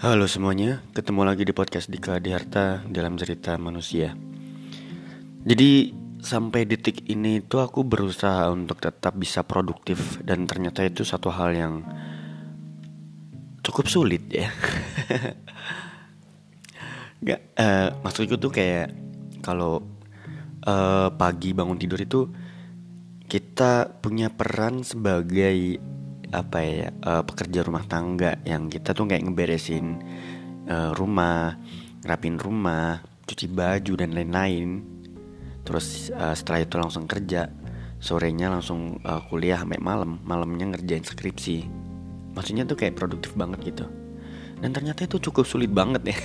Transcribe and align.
Halo 0.00 0.24
semuanya, 0.24 0.80
ketemu 0.96 1.28
lagi 1.28 1.44
di 1.44 1.52
podcast 1.52 1.92
Dika 1.92 2.16
Diharta 2.24 2.80
dalam 2.88 3.20
cerita 3.20 3.52
manusia. 3.60 4.16
Jadi 5.44 5.92
sampai 6.24 6.64
detik 6.64 7.04
ini 7.12 7.44
tuh 7.44 7.60
aku 7.60 7.84
berusaha 7.84 8.48
untuk 8.48 8.80
tetap 8.80 9.12
bisa 9.20 9.44
produktif 9.44 10.16
dan 10.24 10.48
ternyata 10.48 10.88
itu 10.88 11.04
satu 11.04 11.28
hal 11.28 11.52
yang 11.52 11.84
cukup 13.60 13.92
sulit 13.92 14.24
ya. 14.32 14.48
Gak, 17.28 17.40
uh, 17.60 18.00
maksudku 18.00 18.40
tuh 18.40 18.56
kayak 18.56 18.96
kalau 19.44 19.84
uh, 20.64 21.12
pagi 21.12 21.52
bangun 21.52 21.76
tidur 21.76 22.00
itu 22.00 22.24
kita 23.28 24.00
punya 24.00 24.32
peran 24.32 24.80
sebagai 24.80 25.76
apa 26.30 26.58
ya 26.62 26.88
uh, 27.02 27.22
pekerja 27.26 27.66
rumah 27.66 27.82
tangga 27.86 28.38
yang 28.46 28.70
kita 28.70 28.94
tuh 28.94 29.10
kayak 29.10 29.26
ngeberesin 29.26 29.98
uh, 30.70 30.90
rumah, 30.94 31.58
rapin 32.06 32.38
rumah, 32.38 33.02
cuci 33.26 33.46
baju 33.50 33.92
dan 33.98 34.14
lain-lain. 34.14 34.82
Terus 35.66 36.10
uh, 36.14 36.34
setelah 36.34 36.66
itu 36.66 36.74
langsung 36.78 37.04
kerja, 37.06 37.50
sorenya 38.02 38.50
langsung 38.50 38.98
uh, 39.02 39.22
kuliah 39.28 39.60
sampai 39.60 39.78
malam, 39.82 40.18
malamnya 40.22 40.74
ngerjain 40.74 41.04
skripsi. 41.04 41.68
Maksudnya 42.34 42.64
tuh 42.64 42.78
kayak 42.78 42.96
produktif 42.96 43.34
banget 43.34 43.74
gitu. 43.74 43.86
Dan 44.60 44.76
ternyata 44.76 45.04
itu 45.04 45.18
cukup 45.18 45.44
sulit 45.48 45.70
banget 45.72 46.14
ya. 46.14 46.16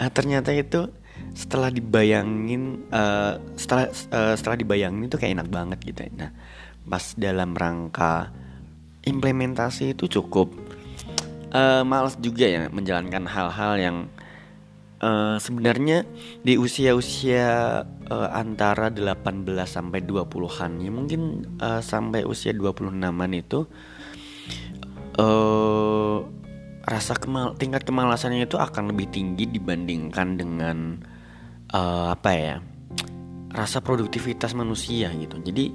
uh, 0.00 0.10
ternyata 0.16 0.50
itu 0.52 0.88
setelah 1.32 1.70
dibayangin 1.70 2.88
uh, 2.90 3.38
setelah 3.54 3.88
uh, 4.10 4.34
setelah 4.34 4.56
dibayangin 4.58 5.06
itu 5.06 5.16
kayak 5.16 5.38
enak 5.40 5.48
banget 5.48 5.78
gitu. 5.84 6.02
Nah, 6.18 6.30
pas 6.88 7.14
dalam 7.14 7.54
rangka 7.54 8.30
implementasi 9.06 9.94
itu 9.94 10.06
cukup 10.20 10.50
uh, 11.54 11.82
males 11.86 12.18
juga 12.18 12.46
ya 12.48 12.62
menjalankan 12.70 13.24
hal-hal 13.26 13.72
yang 13.78 13.96
uh, 15.02 15.36
sebenarnya 15.38 16.06
di 16.42 16.56
usia-usia 16.56 17.82
uh, 18.10 18.28
antara 18.32 18.88
18 18.88 19.44
sampai 19.66 20.00
20-an 20.02 20.72
ya 20.80 20.90
mungkin 20.90 21.20
uh, 21.58 21.82
sampai 21.82 22.24
usia 22.24 22.54
26-an 22.54 23.32
itu 23.34 23.66
uh, 25.18 26.18
rasa 26.82 27.14
kemal 27.14 27.54
tingkat 27.54 27.86
kemalasannya 27.86 28.42
itu 28.46 28.58
akan 28.58 28.90
lebih 28.90 29.06
tinggi 29.14 29.46
dibandingkan 29.46 30.34
dengan 30.34 30.98
uh, 31.70 32.10
apa 32.10 32.30
ya 32.34 32.56
rasa 33.52 33.84
produktivitas 33.84 34.56
manusia 34.56 35.12
gitu. 35.12 35.36
Jadi 35.44 35.70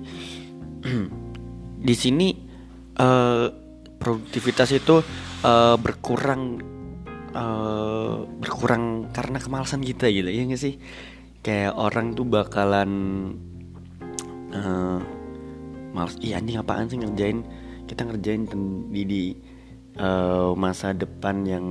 di 1.88 1.95
sini 1.95 2.33
uh, 2.97 3.45
produktivitas 3.97 4.70
itu 4.73 5.02
uh, 5.45 5.75
berkurang 5.78 6.61
uh, 7.33 8.25
berkurang 8.42 9.09
karena 9.14 9.38
kemalasan 9.42 9.81
kita 9.81 10.09
gitu 10.09 10.30
ya 10.30 10.44
gak 10.45 10.61
sih? 10.61 10.78
Kayak 11.42 11.78
orang 11.80 12.14
tuh 12.14 12.28
bakalan 12.28 12.92
uh, 14.52 15.00
males. 15.95 16.17
Iya 16.22 16.42
anjing 16.42 16.58
apaan 16.59 16.89
sih 16.89 17.00
ngerjain? 17.00 17.45
Kita 17.88 18.03
ngerjain 18.03 18.44
di 18.92 19.02
di 19.08 19.23
uh, 19.98 20.52
masa 20.53 20.92
depan 20.92 21.48
yang 21.48 21.66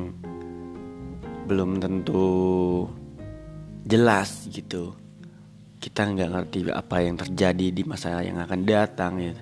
belum 1.46 1.78
tentu 1.78 2.26
jelas 3.86 4.50
gitu 4.50 5.05
kita 5.86 6.02
nggak 6.02 6.30
ngerti 6.34 6.58
apa 6.74 6.96
yang 6.98 7.14
terjadi 7.14 7.66
di 7.70 7.82
masa 7.86 8.18
yang 8.18 8.42
akan 8.42 8.66
datang 8.66 9.22
ya. 9.22 9.38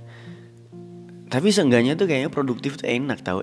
Tapi 1.32 1.48
seenggaknya 1.48 1.96
tuh 1.96 2.04
kayaknya 2.04 2.28
produktif 2.28 2.76
tuh 2.76 2.84
enak 2.84 3.24
tau 3.24 3.40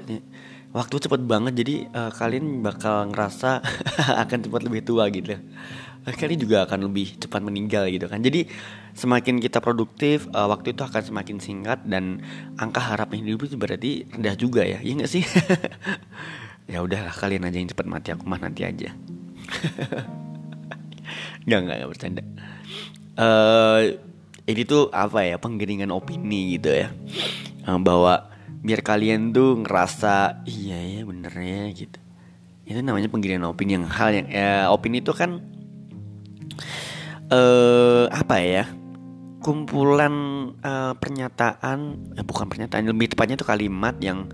Waktu 0.71 0.95
cepet 1.03 1.27
banget 1.27 1.51
jadi 1.57 1.75
uh, 1.91 2.13
kalian 2.15 2.63
bakal 2.63 3.11
ngerasa 3.11 3.59
akan 4.23 4.37
cepat 4.47 4.61
lebih 4.63 4.85
tua 4.85 5.09
gitu. 5.11 5.35
Kalian 6.01 6.39
juga 6.39 6.63
akan 6.63 6.87
lebih 6.87 7.19
cepat 7.19 7.43
meninggal 7.43 7.91
gitu 7.91 8.07
kan. 8.07 8.23
Jadi 8.23 8.47
semakin 8.95 9.43
kita 9.43 9.59
produktif 9.59 10.31
uh, 10.31 10.47
waktu 10.47 10.71
itu 10.71 10.85
akan 10.85 11.01
semakin 11.03 11.37
singkat 11.43 11.83
dan 11.83 12.23
angka 12.55 12.79
harapan 12.79 13.25
hidup 13.27 13.51
itu 13.51 13.59
berarti 13.59 14.07
rendah 14.13 14.37
juga 14.39 14.63
ya. 14.63 14.79
Iya 14.79 15.03
gak 15.03 15.11
sih? 15.11 15.25
ya 16.71 16.79
udahlah 16.79 17.11
kalian 17.11 17.43
aja 17.49 17.57
yang 17.59 17.67
cepat 17.67 17.85
mati 17.89 18.15
aku 18.15 18.23
mah 18.29 18.39
nanti 18.39 18.63
aja. 18.63 18.93
Gak 21.41 21.65
gak 21.65 21.77
gak 21.81 21.89
bercanda 21.89 22.23
uh, 23.17 23.81
ini 24.47 24.61
tuh 24.67 24.91
apa 24.91 25.23
ya 25.25 25.35
penggiringan 25.39 25.91
opini 25.91 26.59
gitu 26.59 26.71
ya. 26.71 26.91
Uh, 27.67 27.79
bahwa 27.79 28.31
biar 28.61 28.85
kalian 28.85 29.33
tuh 29.33 29.65
ngerasa 29.65 30.45
iya 30.45 30.77
ya 30.77 31.01
bener 31.07 31.33
ya 31.33 31.63
gitu. 31.73 31.99
Itu 32.67 32.79
namanya 32.85 33.09
penggiringan 33.09 33.49
opini 33.49 33.75
yang 33.79 33.87
hal 33.89 34.09
yang 34.13 34.27
ya, 34.29 34.69
opini 34.69 35.01
itu 35.01 35.11
kan 35.11 35.41
uh, 37.33 38.05
apa 38.11 38.37
ya 38.39 38.63
kumpulan 39.41 40.13
uh, 40.61 40.93
pernyataan 40.93 41.97
eh, 42.13 42.21
bukan 42.21 42.45
pernyataan 42.45 42.85
lebih 42.85 43.17
tepatnya 43.17 43.41
itu 43.41 43.47
kalimat 43.49 43.97
yang 43.97 44.29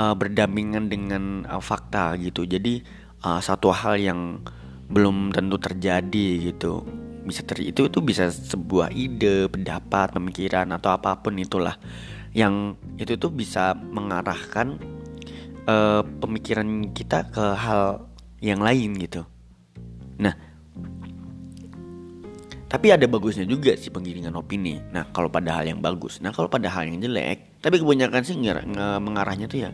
uh, 0.00 0.16
berdampingan 0.16 0.88
dengan 0.88 1.44
uh, 1.44 1.60
fakta 1.60 2.16
gitu. 2.16 2.48
Jadi 2.48 2.80
uh, 3.28 3.44
satu 3.44 3.68
hal 3.68 4.00
yang 4.00 4.40
belum 4.88 5.36
tentu 5.36 5.60
terjadi 5.60 6.48
gitu 6.48 6.80
bisa 7.28 7.44
ter 7.44 7.60
itu 7.60 7.86
itu 7.86 8.00
bisa 8.00 8.32
sebuah 8.32 8.90
ide, 8.96 9.52
pendapat, 9.52 10.16
pemikiran 10.16 10.72
atau 10.72 10.96
apa 10.96 11.20
pun 11.20 11.36
itulah 11.36 11.76
yang 12.32 12.76
itu 12.96 13.16
tuh 13.20 13.32
bisa 13.32 13.76
mengarahkan 13.76 14.80
uh, 15.68 16.02
pemikiran 16.20 16.92
kita 16.96 17.28
ke 17.28 17.44
hal 17.56 18.08
yang 18.40 18.62
lain 18.62 18.94
gitu. 18.96 19.26
Nah, 20.18 20.34
tapi 22.68 22.92
ada 22.92 23.08
bagusnya 23.08 23.48
juga 23.48 23.72
sih 23.74 23.88
penggiringan 23.88 24.36
opini. 24.36 24.76
Nah, 24.92 25.08
kalau 25.10 25.32
pada 25.32 25.56
hal 25.56 25.64
yang 25.64 25.80
bagus. 25.80 26.20
Nah, 26.20 26.36
kalau 26.36 26.52
pada 26.52 26.68
hal 26.68 26.84
yang 26.84 27.00
jelek, 27.00 27.60
tapi 27.64 27.80
kebanyakan 27.80 28.22
sih 28.22 28.36
nge 28.36 28.88
mengarahnya 29.00 29.48
tuh 29.48 29.64
ya 29.64 29.70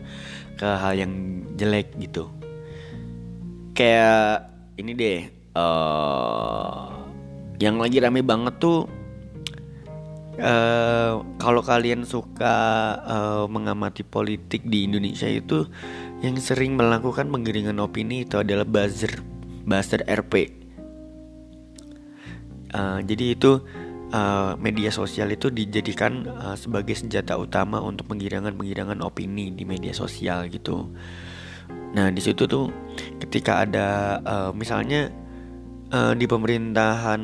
ke 0.55 0.63
hal 0.65 0.95
yang 0.95 1.11
jelek 1.59 1.91
gitu. 1.99 2.31
Kayak 3.75 4.47
ini 4.79 4.91
deh. 4.95 5.21
Uh, 5.55 6.94
yang 7.59 7.79
lagi 7.79 8.03
rame 8.03 8.21
banget 8.21 8.59
tuh 8.59 8.87
uh, 10.39 11.23
kalau 11.39 11.61
kalian 11.63 12.03
suka 12.03 12.55
uh, 13.03 13.43
mengamati 13.47 14.03
politik 14.03 14.67
di 14.67 14.87
Indonesia 14.87 15.27
itu 15.27 15.67
yang 16.23 16.35
sering 16.39 16.75
melakukan 16.75 17.27
penggiringan 17.31 17.79
opini 17.79 18.23
itu 18.27 18.39
adalah 18.39 18.67
buzzer 18.67 19.23
buzzer 19.67 20.03
RP 20.07 20.51
uh, 22.75 22.99
jadi 23.03 23.25
itu 23.35 23.63
uh, 24.11 24.53
media 24.59 24.91
sosial 24.91 25.31
itu 25.31 25.51
dijadikan 25.51 26.27
uh, 26.27 26.55
sebagai 26.59 26.93
senjata 26.93 27.39
utama 27.39 27.79
untuk 27.83 28.11
penggiringan-penggiringan 28.11 28.99
opini 29.01 29.51
di 29.55 29.63
media 29.67 29.95
sosial 29.95 30.47
gitu. 30.51 30.91
Nah 31.95 32.11
di 32.11 32.21
situ 32.23 32.45
tuh 32.45 32.69
ketika 33.23 33.63
ada 33.63 34.19
uh, 34.21 34.51
misalnya 34.51 35.09
uh, 35.91 36.13
di 36.17 36.25
pemerintahan 36.25 37.21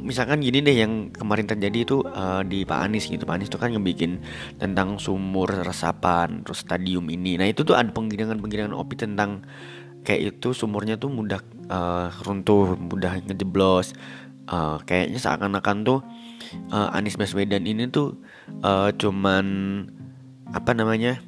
misalkan 0.00 0.40
gini 0.40 0.64
deh 0.64 0.76
yang 0.80 1.12
kemarin 1.12 1.44
terjadi 1.44 1.84
itu 1.84 2.00
uh, 2.04 2.40
di 2.42 2.64
Pak 2.64 2.78
Anies 2.88 3.06
gitu. 3.06 3.22
Pak 3.28 3.36
Anies 3.36 3.52
itu 3.52 3.60
kan 3.60 3.70
ngebikin 3.72 4.20
tentang 4.56 4.96
sumur 4.96 5.48
resapan 5.48 6.42
terus 6.42 6.64
stadium 6.64 7.06
ini. 7.12 7.36
Nah 7.36 7.46
itu 7.48 7.62
tuh 7.62 7.76
ada 7.76 7.92
penggiringan-penggiringan 7.92 8.72
opi 8.72 8.96
tentang 8.96 9.44
kayak 10.02 10.40
itu 10.40 10.56
sumurnya 10.56 10.96
tuh 10.96 11.12
mudah 11.12 11.40
uh, 11.68 12.08
runtuh 12.24 12.76
mudah 12.76 13.20
ngejeblos. 13.28 13.92
Uh, 14.50 14.82
kayaknya 14.82 15.22
seakan-akan 15.22 15.86
tuh 15.86 16.00
uh, 16.74 16.90
Anies 16.96 17.14
Baswedan 17.14 17.68
ini 17.70 17.86
tuh 17.86 18.18
uh, 18.66 18.90
cuman 18.90 19.46
apa 20.50 20.74
namanya 20.74 21.22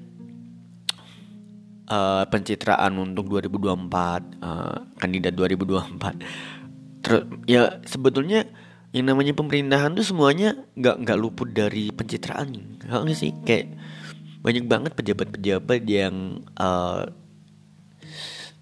uh, 1.88 2.24
pencitraan 2.28 2.92
untuk 2.98 3.26
2024 3.30 3.88
uh, 4.42 4.76
kandidat 5.00 5.34
2024 5.34 6.52
Terus 7.02 7.22
ya 7.50 7.82
sebetulnya 7.82 8.46
yang 8.94 9.10
namanya 9.10 9.34
pemerintahan 9.34 9.92
tuh 9.98 10.06
semuanya 10.06 10.54
nggak 10.78 10.96
nggak 11.02 11.18
luput 11.18 11.50
dari 11.50 11.90
pencitraan, 11.90 12.78
nggak 12.86 13.18
sih? 13.18 13.34
Kayak 13.42 13.74
banyak 14.44 14.64
banget 14.70 14.92
pejabat-pejabat 14.94 15.82
yang 15.88 16.44
uh, 16.54 17.10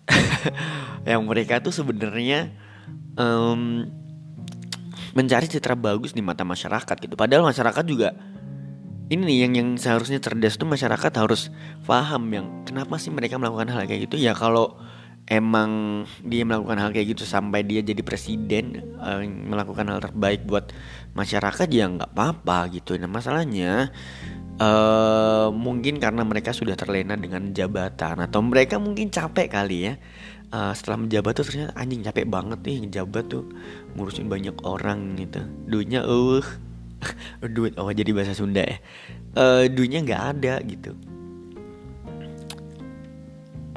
yang 1.11 1.26
mereka 1.28 1.61
tuh 1.61 1.75
sebenarnya 1.75 2.55
um, 3.19 3.90
mencari 5.12 5.50
citra 5.50 5.75
bagus 5.75 6.14
di 6.14 6.22
mata 6.22 6.46
masyarakat 6.46 6.96
gitu. 6.96 7.14
Padahal 7.19 7.44
masyarakat 7.44 7.84
juga 7.84 8.14
ini 9.11 9.23
nih 9.27 9.39
yang 9.43 9.53
yang 9.59 9.69
seharusnya 9.75 10.23
cerdas 10.23 10.55
tuh 10.55 10.71
masyarakat 10.71 11.12
harus 11.19 11.51
paham 11.83 12.31
yang 12.31 12.47
kenapa 12.62 12.95
sih 12.97 13.11
mereka 13.11 13.43
melakukan 13.43 13.75
hal 13.75 13.83
kayak 13.91 14.07
gitu. 14.07 14.23
Ya 14.23 14.39
kalau 14.39 14.79
emang 15.27 16.03
dia 16.23 16.47
melakukan 16.47 16.79
hal 16.79 16.91
kayak 16.95 17.19
gitu 17.19 17.27
sampai 17.27 17.67
dia 17.67 17.83
jadi 17.83 18.03
presiden 18.07 18.95
uh, 19.03 19.19
melakukan 19.27 19.91
hal 19.91 19.99
terbaik 19.99 20.47
buat 20.47 20.71
masyarakat 21.19 21.67
ya 21.75 21.91
nggak 21.91 22.15
apa-apa 22.15 22.71
gitu. 22.71 22.95
Nah 23.03 23.11
masalahnya 23.11 23.91
uh, 24.62 25.51
mungkin 25.51 25.99
karena 25.99 26.23
mereka 26.23 26.55
sudah 26.55 26.79
terlena 26.79 27.19
dengan 27.19 27.51
jabatan 27.51 28.23
atau 28.23 28.41
mereka 28.47 28.79
mungkin 28.79 29.11
capek 29.11 29.51
kali 29.51 29.91
ya 29.91 29.95
uh, 30.55 30.71
setelah 30.71 31.03
menjabat 31.03 31.35
tuh 31.35 31.47
ternyata 31.51 31.75
anjing 31.75 32.06
capek 32.06 32.27
banget 32.31 32.63
nih 32.63 32.77
ngejabat 32.87 33.25
tuh 33.27 33.45
ngurusin 33.99 34.31
banyak 34.31 34.55
orang 34.63 35.19
gitu. 35.19 35.43
Duitnya 35.67 36.06
uh 36.06 36.69
duit 37.56 37.76
oh 37.81 37.91
jadi 37.91 38.11
bahasa 38.12 38.37
Sunda 38.37 38.64
ya. 38.64 38.79
Uh, 39.37 39.64
duitnya 39.70 40.05
nggak 40.05 40.23
ada 40.37 40.55
gitu. 40.64 40.93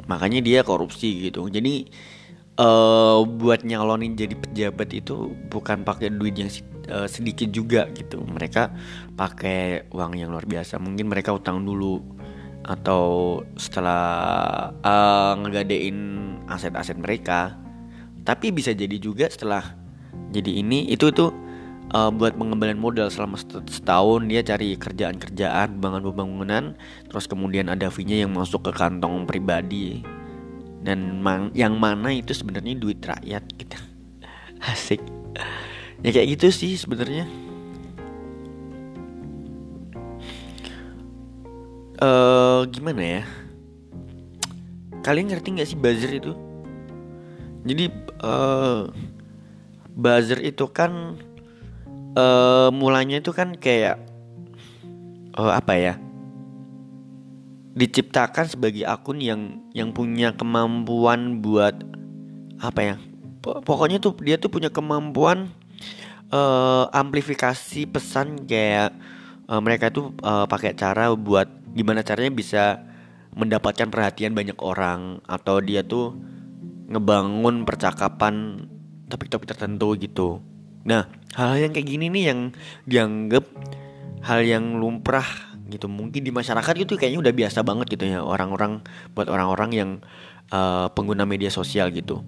Makanya 0.04 0.40
dia 0.44 0.60
korupsi 0.60 1.30
gitu. 1.30 1.48
Jadi 1.48 1.88
uh, 2.60 3.24
buat 3.24 3.64
nyalonin 3.64 4.14
jadi 4.14 4.36
pejabat 4.36 4.92
itu 4.92 5.32
bukan 5.48 5.82
pakai 5.82 6.12
duit 6.12 6.36
yang 6.36 6.50
uh, 6.92 7.08
sedikit 7.08 7.48
juga 7.50 7.88
gitu. 7.96 8.20
Mereka 8.20 8.70
pakai 9.16 9.88
uang 9.90 10.12
yang 10.18 10.30
luar 10.32 10.44
biasa. 10.44 10.76
Mungkin 10.78 11.08
mereka 11.08 11.32
utang 11.32 11.64
dulu 11.64 12.00
atau 12.64 13.40
setelah 13.60 14.72
uh, 14.80 15.32
ngegadein 15.40 15.98
aset-aset 16.48 16.96
mereka. 16.96 17.56
Tapi 18.24 18.56
bisa 18.56 18.72
jadi 18.72 18.96
juga 18.96 19.28
setelah 19.28 19.76
jadi 20.32 20.64
ini 20.64 20.88
itu 20.88 21.12
tuh 21.12 21.43
uh, 21.94 22.10
buat 22.10 22.34
pengembalian 22.34 22.82
modal 22.82 23.06
selama 23.08 23.38
setahun 23.70 24.26
dia 24.26 24.42
cari 24.42 24.74
kerjaan-kerjaan 24.74 25.78
bangunan-bangunan 25.78 26.74
terus 27.06 27.30
kemudian 27.30 27.70
ada 27.70 27.86
fee-nya 27.88 28.26
yang 28.26 28.34
masuk 28.34 28.66
ke 28.68 28.72
kantong 28.74 29.24
pribadi. 29.24 30.02
Dan 30.84 31.24
man 31.24 31.48
yang 31.56 31.80
mana 31.80 32.12
itu 32.12 32.36
sebenarnya 32.36 32.76
duit 32.76 33.00
rakyat 33.00 33.44
gitu 33.56 33.78
asik. 34.74 35.00
Ya 36.04 36.12
kayak 36.12 36.36
gitu 36.36 36.52
sih 36.52 36.76
sebenarnya. 36.76 37.24
Uh, 42.04 42.68
gimana 42.68 43.00
ya? 43.00 43.22
Kalian 45.00 45.32
ngerti 45.32 45.48
nggak 45.56 45.68
sih 45.72 45.78
buzzer 45.80 46.12
itu? 46.12 46.36
Jadi 47.64 47.88
uh, 48.20 48.92
buzzer 49.96 50.44
itu 50.44 50.68
kan 50.68 51.16
uh, 52.16 52.68
mulanya 52.74 53.20
itu 53.20 53.30
kan 53.30 53.54
kayak 53.54 54.00
uh, 55.38 55.52
apa 55.54 55.74
ya 55.76 55.94
diciptakan 57.74 58.46
sebagai 58.46 58.86
akun 58.86 59.18
yang 59.18 59.58
yang 59.74 59.90
punya 59.90 60.30
kemampuan 60.34 61.42
buat 61.42 61.74
apa 62.62 62.80
ya 62.80 62.96
pokoknya 63.42 63.98
tuh 63.98 64.14
dia 64.22 64.38
tuh 64.38 64.48
punya 64.48 64.70
kemampuan 64.70 65.50
uh, 66.30 66.86
amplifikasi 66.94 67.90
pesan 67.90 68.46
kayak 68.46 68.94
uh, 69.50 69.58
mereka 69.58 69.90
tuh 69.90 70.14
uh, 70.22 70.46
pakai 70.46 70.78
cara 70.78 71.10
buat 71.12 71.50
gimana 71.74 72.06
caranya 72.06 72.30
bisa 72.30 72.64
mendapatkan 73.34 73.90
perhatian 73.90 74.32
banyak 74.32 74.54
orang 74.62 75.18
atau 75.26 75.58
dia 75.58 75.82
tuh 75.82 76.14
ngebangun 76.86 77.66
percakapan 77.66 78.66
topik-topik 79.10 79.50
tertentu 79.50 79.98
gitu. 79.98 80.53
Nah, 80.84 81.08
hal-hal 81.36 81.68
yang 81.68 81.72
kayak 81.72 81.88
gini 81.88 82.06
nih 82.12 82.24
yang 82.32 82.40
dianggap 82.84 83.44
hal 84.24 84.40
yang 84.44 84.76
lumrah 84.76 85.26
gitu. 85.68 85.88
Mungkin 85.88 86.20
di 86.20 86.32
masyarakat 86.32 86.74
itu 86.84 86.96
kayaknya 87.00 87.20
udah 87.24 87.34
biasa 87.34 87.64
banget 87.64 87.96
gitu 87.96 88.04
ya 88.08 88.20
orang-orang 88.20 88.84
buat 89.16 89.28
orang-orang 89.32 89.70
yang 89.72 89.90
uh, 90.52 90.92
pengguna 90.92 91.24
media 91.24 91.48
sosial 91.48 91.88
gitu. 91.92 92.20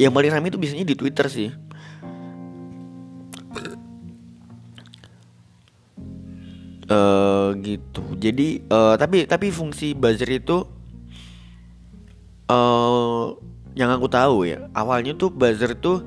Yang 0.00 0.12
paling 0.16 0.30
ramai 0.32 0.48
itu 0.52 0.60
biasanya 0.60 0.86
di 0.88 0.96
Twitter 0.96 1.26
sih. 1.28 1.50
uh, 6.90 7.54
gitu 7.62 8.02
jadi 8.18 8.66
uh, 8.66 8.94
tapi 8.98 9.24
tapi 9.24 9.54
fungsi 9.54 9.94
buzzer 9.94 10.28
itu 10.28 10.66
uh, 12.50 13.26
yang 13.78 13.90
aku 13.94 14.10
tahu 14.10 14.44
ya 14.44 14.66
awalnya 14.74 15.14
tuh 15.14 15.30
buzzer 15.30 15.78
tuh 15.78 16.02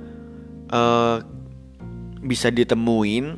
uh, 0.74 1.22
bisa 2.24 2.50
ditemuin 2.50 3.38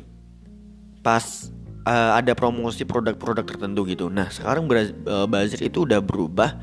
pas 1.04 1.52
uh, 1.84 2.16
ada 2.16 2.32
promosi 2.32 2.88
produk-produk 2.88 3.44
tertentu 3.44 3.84
gitu 3.84 4.08
nah 4.08 4.32
sekarang 4.32 4.64
uh, 4.72 5.28
buzzer 5.28 5.60
itu 5.60 5.84
udah 5.84 6.00
berubah 6.00 6.56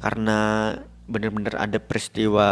karena 0.00 0.72
bener-bener 1.06 1.54
ada 1.54 1.78
peristiwa 1.78 2.48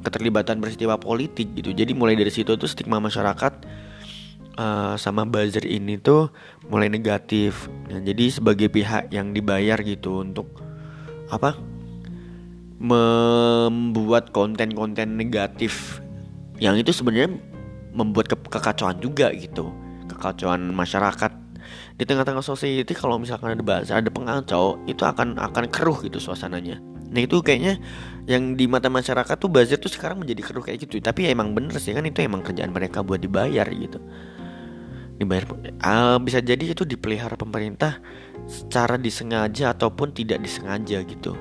keterlibatan 0.00 0.64
peristiwa 0.64 0.96
politik 0.96 1.52
gitu 1.58 1.74
jadi 1.74 1.92
mulai 1.92 2.16
dari 2.16 2.32
situ 2.32 2.56
tuh 2.56 2.70
stigma 2.70 3.02
masyarakat 3.02 3.52
uh, 4.60 4.94
sama 5.00 5.24
buzzer 5.24 5.64
ini 5.64 5.96
tuh 6.00 6.28
mulai 6.68 6.92
negatif. 6.92 7.68
Nah, 7.88 8.00
jadi 8.04 8.28
sebagai 8.28 8.68
pihak 8.68 9.08
yang 9.12 9.32
dibayar 9.32 9.80
gitu 9.80 10.24
untuk 10.24 10.48
apa? 11.32 11.56
membuat 12.80 14.32
konten-konten 14.32 15.20
negatif 15.20 16.00
yang 16.60 16.76
itu 16.76 16.92
sebenarnya 16.92 17.34
membuat 17.96 18.30
ke 18.30 18.36
kekacauan 18.36 19.00
juga 19.00 19.32
gitu. 19.34 19.72
Kekacauan 20.06 20.70
masyarakat 20.70 21.32
di 21.96 22.04
tengah-tengah 22.04 22.44
society 22.44 22.92
kalau 22.92 23.16
misalkan 23.16 23.56
ada 23.56 23.64
buzzer, 23.64 23.96
ada 23.98 24.10
pengacau, 24.12 24.78
itu 24.84 25.02
akan 25.02 25.40
akan 25.40 25.64
keruh 25.72 25.98
gitu 26.04 26.20
suasananya. 26.20 26.78
Nah 27.10 27.20
itu 27.26 27.42
kayaknya 27.42 27.82
yang 28.30 28.54
di 28.54 28.70
mata 28.70 28.86
masyarakat 28.86 29.34
tuh 29.40 29.50
buzzer 29.50 29.80
tuh 29.80 29.90
sekarang 29.90 30.22
menjadi 30.22 30.46
keruh 30.46 30.62
kayak 30.62 30.86
gitu. 30.86 31.00
Tapi 31.02 31.26
ya 31.26 31.34
emang 31.34 31.56
bener 31.56 31.74
sih 31.82 31.96
kan 31.96 32.06
itu 32.06 32.22
emang 32.22 32.44
kerjaan 32.44 32.70
mereka 32.70 33.02
buat 33.02 33.18
dibayar 33.18 33.66
gitu 33.66 33.98
dibayar 35.20 35.44
uh, 35.84 36.16
bisa 36.16 36.40
jadi 36.40 36.72
itu 36.72 36.88
dipelihara 36.88 37.36
pemerintah 37.36 38.00
secara 38.48 38.96
disengaja 38.96 39.76
ataupun 39.76 40.16
tidak 40.16 40.40
disengaja 40.40 41.04
gitu 41.04 41.36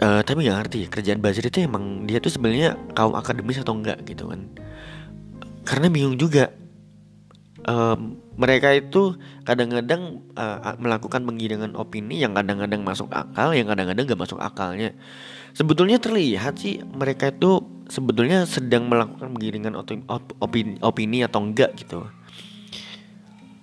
uh, 0.00 0.20
tapi 0.24 0.46
nggak 0.46 0.58
ngerti 0.64 0.78
kerjaan 0.90 1.20
buzzer 1.22 1.46
itu 1.46 1.66
emang 1.66 2.08
dia 2.08 2.18
tuh 2.18 2.32
sebenarnya 2.32 2.74
kaum 2.96 3.14
akademis 3.14 3.60
atau 3.60 3.74
enggak 3.76 4.02
gitu 4.08 4.30
kan. 4.30 4.50
Karena 5.66 5.86
bingung 5.92 6.18
juga. 6.18 6.50
Um, 7.64 8.20
mereka 8.36 8.76
itu 8.76 9.16
kadang-kadang 9.48 10.20
uh, 10.36 10.76
melakukan 10.76 11.24
penggiringan 11.24 11.72
opini 11.78 12.20
yang 12.20 12.36
kadang-kadang 12.36 12.82
masuk 12.84 13.08
akal 13.08 13.54
yang 13.56 13.70
kadang-kadang 13.70 14.04
gak 14.04 14.20
masuk 14.20 14.36
akalnya. 14.42 14.92
Sebetulnya 15.54 16.02
terlihat 16.02 16.58
sih 16.58 16.82
mereka 16.82 17.30
itu 17.30 17.62
sebetulnya 17.86 18.44
sedang 18.44 18.90
melakukan 18.90 19.30
penggiringan 19.32 19.78
opini, 20.42 20.76
opini 20.82 21.22
atau 21.22 21.40
enggak 21.40 21.78
gitu. 21.78 22.04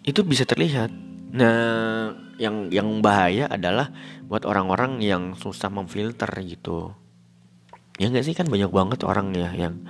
Itu 0.07 0.23
bisa 0.23 0.47
terlihat 0.47 0.89
nah 1.31 2.11
yang 2.35 2.67
yang 2.73 2.99
bahaya 2.99 3.47
adalah 3.47 3.93
buat 4.27 4.43
orang-orang 4.43 4.99
yang 5.03 5.37
susah 5.37 5.69
memfilter 5.69 6.27
gitu. 6.43 6.91
Ya 7.99 8.09
enggak 8.09 8.25
sih? 8.25 8.33
Kan 8.33 8.49
banyak 8.49 8.71
banget 8.73 9.05
orang 9.05 9.35
ya 9.37 9.53
yang 9.53 9.85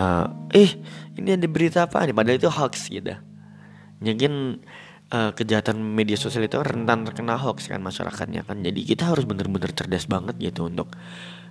uh, 0.00 0.26
eh 0.56 0.72
ini 1.20 1.36
ada 1.36 1.46
berita 1.50 1.84
apa 1.84 2.06
nih? 2.08 2.16
Padahal 2.16 2.38
itu 2.40 2.48
hoax 2.48 2.88
gitu. 2.88 3.12
Mungkin 4.00 4.64
uh, 5.12 5.30
kejahatan 5.36 5.78
media 5.82 6.16
sosial 6.16 6.48
itu 6.48 6.56
rentan 6.58 7.04
terkena 7.04 7.36
hoax 7.36 7.68
kan 7.68 7.84
masyarakatnya 7.84 8.48
kan. 8.48 8.64
Jadi 8.64 8.80
kita 8.88 9.12
harus 9.12 9.28
bener-bener 9.28 9.70
cerdas 9.76 10.08
banget 10.08 10.40
gitu 10.40 10.66
untuk 10.72 10.88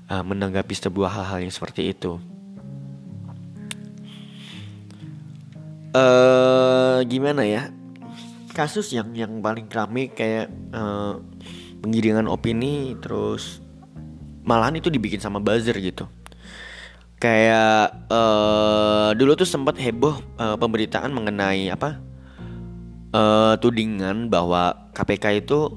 uh, 0.10 0.24
menanggapi 0.26 0.74
sebuah 0.74 1.12
hal-hal 1.14 1.46
yang 1.46 1.54
seperti 1.54 1.94
itu. 1.94 2.18
Uh, 5.92 7.04
gimana 7.04 7.44
ya 7.44 7.68
kasus 8.51 8.91
yang 8.91 9.15
yang 9.15 9.39
paling 9.39 9.65
ramai 9.72 10.12
kayak 10.12 10.51
uh, 10.75 11.17
penggiringan 11.81 12.29
opini 12.29 12.93
terus 13.00 13.63
malahan 14.46 14.77
itu 14.77 14.91
dibikin 14.91 15.24
sama 15.24 15.41
buzzer 15.41 15.75
gitu. 15.79 16.05
Kayak 17.22 18.10
uh, 18.10 19.13
dulu 19.13 19.38
tuh 19.38 19.46
sempat 19.46 19.77
heboh 19.77 20.17
uh, 20.41 20.58
pemberitaan 20.58 21.13
mengenai 21.13 21.70
apa 21.70 22.01
uh, 23.13 23.53
tudingan 23.62 24.27
bahwa 24.27 24.91
KPK 24.98 25.46
itu 25.46 25.70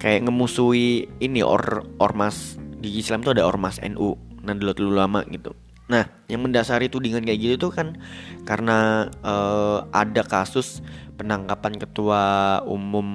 kayak 0.00 0.28
ngemusuhi 0.28 1.08
ini 1.20 1.40
or 1.44 1.84
ormas 2.00 2.56
di 2.80 3.00
Islam 3.00 3.20
tuh 3.20 3.36
ada 3.36 3.44
ormas 3.44 3.76
NU 3.84 4.16
nah 4.40 4.56
dulu 4.56 4.72
dulu 4.72 4.92
lama 4.96 5.20
gitu. 5.28 5.52
Nah 5.92 6.08
yang 6.30 6.46
mendasari 6.46 6.88
tudingan 6.88 7.26
kayak 7.26 7.40
gitu 7.40 7.68
tuh 7.68 7.72
kan 7.76 8.00
karena 8.48 9.10
uh, 9.20 9.84
ada 9.92 10.24
kasus 10.24 10.80
penangkapan 11.20 11.76
ketua 11.76 12.22
umum 12.64 13.08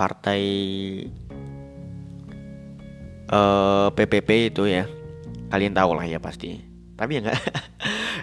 partai 0.00 0.42
uh, 3.28 3.36
eh, 3.36 3.88
PPP 3.92 4.56
itu 4.56 4.64
ya. 4.64 4.88
Kalian 5.52 5.76
tahu 5.76 5.92
lah 5.92 6.08
ya 6.08 6.16
pasti. 6.16 6.56
Tapi 6.96 7.20
ya 7.20 7.28
nggak. 7.28 7.40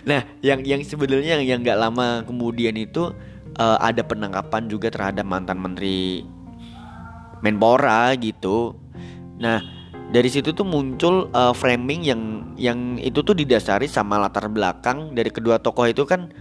Nah 0.06 0.22
yang 0.46 0.62
yang 0.62 0.86
sebenarnya 0.86 1.42
yang 1.42 1.46
yang 1.50 1.60
nggak 1.66 1.82
lama 1.82 2.22
kemudian 2.30 2.78
itu 2.78 3.10
uh, 3.58 3.78
ada 3.82 4.06
penangkapan 4.06 4.70
juga 4.70 4.94
terhadap 4.94 5.26
mantan 5.26 5.58
menteri 5.58 6.22
Menpora 7.42 8.14
gitu. 8.18 8.74
Nah, 9.38 9.62
dari 10.10 10.30
situ 10.34 10.50
tuh 10.56 10.66
muncul 10.66 11.30
uh, 11.30 11.54
framing 11.54 12.02
yang 12.02 12.22
yang 12.58 12.98
itu 12.98 13.22
tuh 13.22 13.38
didasari 13.38 13.86
sama 13.86 14.18
latar 14.18 14.50
belakang 14.50 15.14
dari 15.14 15.30
kedua 15.30 15.62
tokoh 15.62 15.86
itu 15.86 16.10
kan 16.10 16.32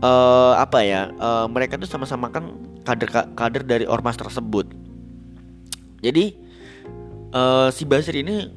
uh, 0.00 0.54
apa 0.58 0.78
ya 0.84 1.12
uh, 1.16 1.46
mereka 1.46 1.80
tuh 1.80 1.88
sama-sama 1.88 2.28
kan 2.28 2.52
kader 2.84 3.32
kader 3.36 3.62
dari 3.64 3.84
ormas 3.86 4.16
tersebut 4.16 4.68
jadi 6.00 6.32
uh, 7.36 7.68
si 7.72 7.84
Basir 7.84 8.16
ini 8.20 8.48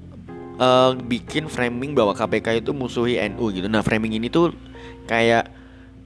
uh, 0.60 0.96
bikin 0.96 1.52
framing 1.52 1.94
bahwa 1.94 2.16
KPK 2.16 2.64
itu 2.64 2.72
musuhi 2.72 3.20
NU 3.32 3.52
gitu 3.52 3.68
nah 3.68 3.84
framing 3.84 4.16
ini 4.16 4.32
tuh 4.32 4.56
kayak 5.06 5.52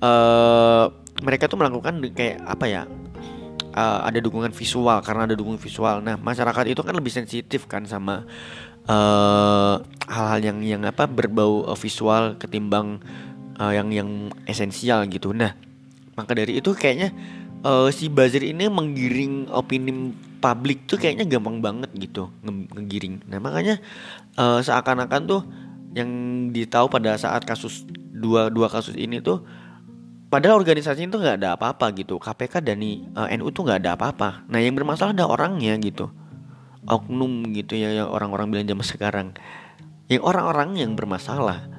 uh, 0.02 0.90
mereka 1.22 1.50
tuh 1.50 1.58
melakukan 1.58 1.98
kayak 2.14 2.42
apa 2.46 2.66
ya 2.70 2.84
uh, 3.78 4.00
ada 4.06 4.18
dukungan 4.18 4.50
visual 4.54 4.98
karena 5.06 5.30
ada 5.30 5.36
dukungan 5.38 5.62
visual. 5.62 6.02
Nah, 6.02 6.18
masyarakat 6.18 6.66
itu 6.74 6.82
kan 6.82 6.98
lebih 6.98 7.14
sensitif 7.14 7.70
kan 7.70 7.86
sama 7.86 8.26
hal 8.88 9.84
hal-hal 10.08 10.40
yang 10.40 10.58
yang 10.64 10.82
apa 10.88 11.12
berbau 11.12 11.68
uh, 11.68 11.76
visual 11.76 12.40
ketimbang 12.40 13.04
uh, 13.58 13.74
yang 13.74 13.90
yang 13.94 14.10
esensial 14.46 15.06
gitu. 15.10 15.34
Nah, 15.34 15.54
maka 16.14 16.34
dari 16.34 16.58
itu 16.58 16.74
kayaknya 16.74 17.14
uh, 17.62 17.90
si 17.94 18.10
buzzer 18.10 18.42
ini 18.46 18.70
menggiring 18.70 19.52
opini 19.52 20.14
publik 20.38 20.86
tuh 20.86 21.02
kayaknya 21.02 21.26
gampang 21.26 21.60
banget 21.62 21.92
gitu 21.98 22.30
ngegiring. 22.46 23.26
Nah, 23.30 23.42
makanya 23.42 23.82
uh, 24.38 24.62
seakan-akan 24.62 25.22
tuh 25.26 25.42
yang 25.98 26.10
ditahu 26.54 26.88
pada 26.94 27.18
saat 27.18 27.42
kasus 27.44 27.86
dua 28.14 28.54
dua 28.54 28.70
kasus 28.70 28.94
ini 28.94 29.18
tuh 29.22 29.42
Padahal 30.28 30.60
organisasi 30.60 31.08
itu 31.08 31.16
nggak 31.16 31.40
ada 31.40 31.56
apa-apa 31.56 31.88
gitu. 31.96 32.20
KPK 32.20 32.60
dan 32.60 32.84
uh, 33.16 33.32
NU 33.40 33.48
tuh 33.56 33.64
nggak 33.64 33.80
ada 33.80 33.96
apa-apa. 33.96 34.44
Nah 34.52 34.60
yang 34.60 34.76
bermasalah 34.76 35.16
ada 35.16 35.24
orangnya 35.24 35.72
gitu. 35.80 36.12
Oknum 36.84 37.48
gitu 37.56 37.80
ya 37.80 38.04
orang-orang 38.04 38.52
bilang 38.52 38.68
zaman 38.68 38.84
sekarang. 38.84 39.28
Yang 40.12 40.28
orang-orang 40.28 40.76
yang 40.76 40.92
bermasalah. 41.00 41.72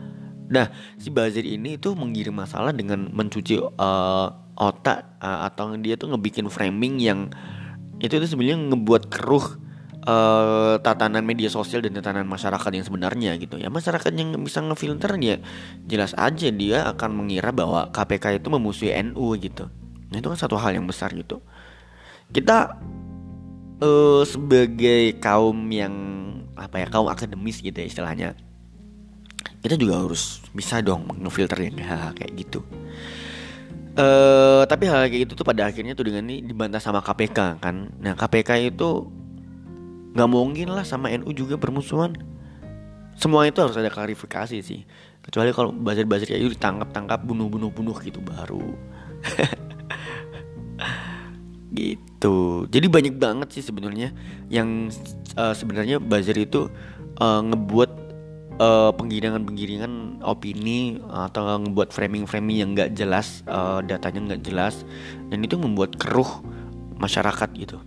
Nah 0.49 0.73
si 0.97 1.13
Bazir 1.13 1.45
ini 1.45 1.77
tuh 1.77 1.93
menggiring 1.95 2.35
masalah 2.35 2.73
dengan 2.73 3.09
mencuci 3.13 3.61
uh, 3.61 4.29
otak 4.59 5.21
uh, 5.21 5.47
atau 5.47 5.77
dia 5.79 5.95
tuh 5.95 6.11
ngebikin 6.13 6.49
framing 6.51 6.99
yang 6.99 7.29
itu 8.03 8.17
tuh 8.17 8.27
sebenarnya 8.27 8.59
ngebuat 8.73 9.03
keruh 9.13 9.47
uh, 10.09 10.81
tatanan 10.81 11.23
media 11.23 11.53
sosial 11.53 11.85
dan 11.85 11.93
tatanan 11.95 12.25
masyarakat 12.25 12.71
yang 12.73 12.85
sebenarnya 12.87 13.31
gitu 13.37 13.61
ya. 13.61 13.69
Masyarakat 13.69 14.11
yang 14.17 14.35
bisa 14.41 14.65
ngefilter 14.65 15.15
ya 15.21 15.37
jelas 15.85 16.17
aja 16.17 16.49
dia 16.49 16.89
akan 16.91 17.11
mengira 17.25 17.53
bahwa 17.53 17.93
KPK 17.93 18.41
itu 18.41 18.49
memusuhi 18.49 18.97
NU 19.05 19.37
gitu. 19.37 19.69
Nah 20.09 20.17
itu 20.17 20.29
kan 20.33 20.39
satu 20.41 20.57
hal 20.57 20.73
yang 20.73 20.89
besar 20.89 21.13
gitu. 21.13 21.45
Kita 22.33 22.77
uh, 23.85 24.23
sebagai 24.25 25.17
kaum 25.21 25.69
yang 25.69 25.95
apa 26.59 26.83
ya 26.83 26.87
kaum 26.91 27.07
akademis 27.07 27.63
gitu 27.63 27.79
ya 27.79 27.87
istilahnya 27.87 28.35
kita 29.59 29.75
juga 29.75 29.99
harus 29.99 30.39
bisa 30.55 30.79
dong 30.79 31.11
ngefilter 31.19 31.59
yang 31.69 31.77
kayak 32.19 32.33
gitu. 32.39 32.63
Uh, 33.99 34.63
tapi 34.71 34.87
hal 34.87 35.11
kayak 35.11 35.27
gitu 35.27 35.43
tuh 35.43 35.47
pada 35.47 35.67
akhirnya 35.67 35.99
tuh 35.99 36.07
dengan 36.07 36.23
ini 36.31 36.47
dibantah 36.47 36.79
sama 36.79 37.03
KPK 37.03 37.59
kan. 37.59 37.91
Nah 37.99 38.15
KPK 38.15 38.71
itu 38.71 39.11
nggak 40.15 40.31
mungkin 40.31 40.71
lah 40.71 40.87
sama 40.87 41.11
NU 41.19 41.35
juga 41.35 41.59
bermusuhan. 41.59 42.15
Semua 43.19 43.51
itu 43.51 43.59
harus 43.59 43.75
ada 43.75 43.91
klarifikasi 43.91 44.63
sih. 44.63 44.87
Kecuali 45.19 45.51
kalau 45.51 45.75
buzzer-buzzer 45.75 46.31
kayak 46.31 46.41
itu 46.47 46.51
ditangkap-tangkap 46.55 47.27
bunuh-bunuh-bunuh 47.27 47.99
gitu 48.07 48.23
baru. 48.23 48.63
Gitu. 51.69 52.65
Jadi 52.73 52.87
banyak 52.89 53.15
banget 53.21 53.53
sih 53.53 53.63
sebenarnya 53.63 54.11
yang 54.49 54.89
uh, 55.37 55.53
sebenarnya 55.53 56.01
buzzer 56.01 56.35
itu 56.41 56.73
uh, 57.21 57.41
ngebuat 57.45 58.08
uh, 58.59 58.91
penggiringan-penggiringan 58.95 60.23
opini 60.23 61.01
atau 61.09 61.59
ngebuat 61.59 61.91
framing-framing 61.95 62.57
yang 62.61 62.71
nggak 62.75 62.95
jelas 62.95 63.43
uh, 63.49 63.81
datanya 63.83 64.35
nggak 64.35 64.43
jelas 64.45 64.83
dan 65.31 65.43
itu 65.43 65.57
membuat 65.57 65.97
keruh 65.97 66.43
masyarakat 66.99 67.49
gitu 67.55 67.79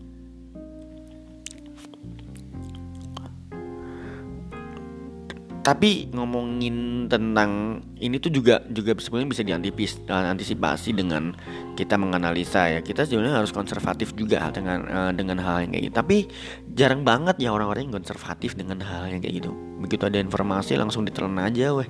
tapi 5.62 6.10
ngomongin 6.10 7.06
tentang 7.06 7.82
ini 8.02 8.18
tuh 8.18 8.34
juga 8.34 8.66
juga 8.74 8.98
sebenarnya 8.98 9.30
bisa 9.30 9.44
diantisipasi 9.46 10.90
dengan 10.98 11.38
kita 11.78 12.02
menganalisa 12.02 12.66
ya. 12.66 12.80
Kita 12.82 13.06
sebenarnya 13.06 13.46
harus 13.46 13.54
konservatif 13.54 14.18
juga 14.18 14.42
dengan 14.50 14.90
uh, 14.90 15.12
dengan 15.14 15.38
hal 15.38 15.66
yang 15.66 15.72
kayak 15.78 15.84
gitu. 15.86 15.96
Tapi 16.02 16.18
jarang 16.74 17.06
banget 17.06 17.38
ya 17.38 17.54
orang-orang 17.54 17.90
yang 17.90 18.02
konservatif 18.02 18.58
dengan 18.58 18.82
hal 18.82 19.06
yang 19.14 19.22
kayak 19.22 19.38
gitu. 19.38 19.54
Begitu 19.78 20.10
ada 20.10 20.18
informasi 20.18 20.82
langsung 20.82 21.06
ditelan 21.06 21.38
aja 21.38 21.78
weh. 21.78 21.90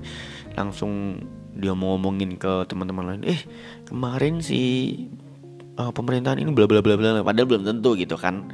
Langsung 0.60 1.24
dia 1.56 1.72
mau 1.72 1.96
ngomongin 1.96 2.36
ke 2.36 2.68
teman-teman 2.68 3.16
lain 3.16 3.24
eh 3.28 3.40
kemarin 3.88 4.40
si 4.40 4.60
uh, 5.76 5.92
pemerintahan 5.92 6.40
ini 6.40 6.52
bla 6.56 6.68
bla 6.68 6.80
bla 6.80 6.96
bla 6.96 7.24
padahal 7.24 7.48
belum 7.48 7.64
tentu 7.68 8.00
gitu 8.00 8.16
kan 8.16 8.48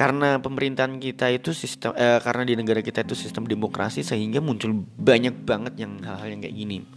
karena 0.00 0.40
pemerintahan 0.40 0.96
kita 0.96 1.28
itu 1.28 1.52
sistem 1.52 1.92
eh, 1.92 2.16
karena 2.24 2.48
di 2.48 2.56
negara 2.56 2.80
kita 2.80 3.04
itu 3.04 3.12
sistem 3.12 3.44
demokrasi 3.44 4.00
sehingga 4.00 4.40
muncul 4.40 4.72
banyak 4.96 5.44
banget 5.44 5.76
yang 5.76 6.00
hal-hal 6.00 6.24
yang 6.24 6.40
kayak 6.40 6.56
gini. 6.56 6.88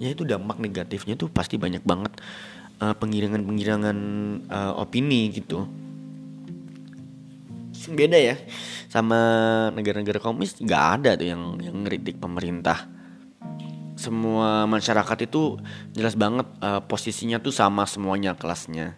Ya 0.00 0.16
itu 0.16 0.24
dampak 0.24 0.56
negatifnya 0.56 1.20
tuh 1.20 1.28
pasti 1.28 1.60
banyak 1.60 1.84
banget 1.84 2.16
uh, 2.80 2.96
penggiringan-penggiringan 2.96 3.98
uh, 4.48 4.72
opini 4.80 5.28
gitu. 5.36 5.68
Beda 7.92 8.16
ya 8.16 8.40
sama 8.88 9.20
negara-negara 9.76 10.16
komunis 10.16 10.56
nggak 10.56 10.84
ada 10.96 11.12
tuh 11.12 11.28
yang 11.28 11.60
yang 11.60 11.76
ngeritik 11.84 12.16
pemerintah. 12.16 12.88
Semua 14.00 14.64
masyarakat 14.64 15.28
itu 15.28 15.60
jelas 15.92 16.16
banget 16.16 16.48
uh, 16.64 16.80
posisinya 16.88 17.36
tuh 17.36 17.52
sama 17.52 17.84
semuanya 17.84 18.32
kelasnya 18.32 18.96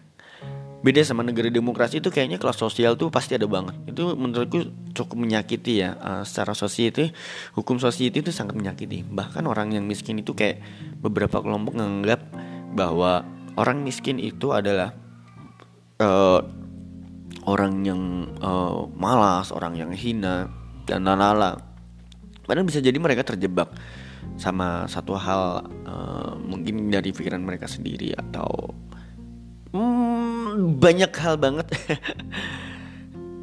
beda 0.79 1.03
sama 1.03 1.27
negara 1.27 1.51
demokrasi 1.51 1.99
itu 1.99 2.07
kayaknya 2.07 2.39
kelas 2.39 2.55
sosial 2.55 2.95
tuh 2.95 3.11
pasti 3.11 3.35
ada 3.35 3.45
banget. 3.45 3.75
Itu 3.89 4.15
menurutku 4.15 4.91
cukup 4.95 5.17
menyakiti 5.19 5.83
ya 5.83 5.99
uh, 5.99 6.23
secara 6.23 6.55
society 6.55 7.11
hukum 7.55 7.77
society 7.77 8.23
itu 8.23 8.31
sangat 8.31 8.55
menyakiti. 8.55 9.03
Bahkan 9.03 9.43
orang 9.43 9.75
yang 9.75 9.83
miskin 9.83 10.19
itu 10.23 10.31
kayak 10.31 10.63
beberapa 11.03 11.43
kelompok 11.43 11.75
menganggap 11.75 12.23
bahwa 12.73 13.27
orang 13.59 13.83
miskin 13.83 14.21
itu 14.23 14.55
adalah 14.55 14.95
uh, 15.99 16.39
orang 17.45 17.73
yang 17.85 18.01
uh, 18.39 18.87
malas 18.95 19.49
orang 19.49 19.75
yang 19.75 19.91
hina 19.93 20.47
dan 20.87 21.05
lalala 21.05 21.59
padahal 22.45 22.65
bisa 22.65 22.81
jadi 22.81 22.97
mereka 22.97 23.21
terjebak 23.25 23.69
sama 24.35 24.87
satu 24.89 25.15
hal 25.15 25.65
uh, 25.85 26.33
mungkin 26.39 26.89
dari 26.89 27.13
pikiran 27.13 27.43
mereka 27.43 27.69
sendiri 27.69 28.15
atau 28.15 28.73
hmm, 29.73 30.38
banyak 30.79 31.11
hal 31.13 31.35
banget 31.37 31.67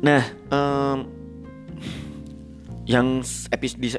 nah 0.06 0.22
um, 0.52 0.98
yang 2.86 3.18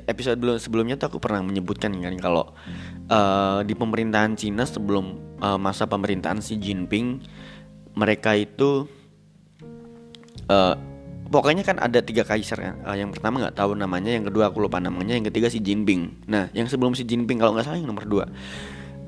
episode 0.08 0.40
sebelumnya 0.64 0.96
tuh 0.96 1.12
aku 1.12 1.20
pernah 1.20 1.44
menyebutkan 1.44 1.92
kan 2.00 2.16
kalau 2.24 2.56
uh, 3.12 3.60
di 3.68 3.76
pemerintahan 3.76 4.40
Cina 4.40 4.64
sebelum 4.64 5.38
uh, 5.44 5.60
masa 5.60 5.84
pemerintahan 5.92 6.40
Xi 6.40 6.56
Jinping 6.56 7.20
mereka 8.00 8.32
itu 8.40 8.88
uh, 10.48 10.76
pokoknya 11.28 11.68
kan 11.68 11.78
ada 11.84 12.00
tiga 12.00 12.24
kaisar 12.24 12.60
ya. 12.64 12.72
Uh, 12.88 12.96
yang 12.96 13.12
pertama 13.12 13.44
nggak 13.44 13.60
tahu 13.60 13.76
namanya, 13.76 14.16
yang 14.16 14.24
kedua 14.24 14.48
aku 14.48 14.64
lupa 14.64 14.80
namanya, 14.80 15.20
yang 15.20 15.28
ketiga 15.28 15.52
Xi 15.52 15.60
Jinping. 15.60 16.30
Nah, 16.30 16.48
yang 16.56 16.72
sebelum 16.72 16.96
Xi 16.96 17.04
Jinping 17.04 17.44
kalau 17.44 17.58
nggak 17.58 17.68
salah 17.68 17.78
yang 17.80 17.92
nomor 17.92 18.08
dua 18.08 18.26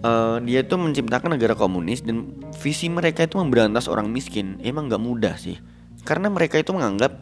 uh, 0.04 0.38
dia 0.44 0.64
itu 0.64 0.76
menciptakan 0.76 1.36
negara 1.36 1.56
komunis 1.56 2.04
dan 2.04 2.32
visi 2.60 2.88
mereka 2.88 3.26
itu 3.28 3.40
memberantas 3.40 3.92
orang 3.92 4.12
miskin. 4.12 4.60
Emang 4.64 4.88
nggak 4.88 5.02
mudah 5.02 5.36
sih. 5.36 5.60
Karena 6.08 6.32
mereka 6.32 6.60
itu 6.60 6.72
menganggap 6.72 7.20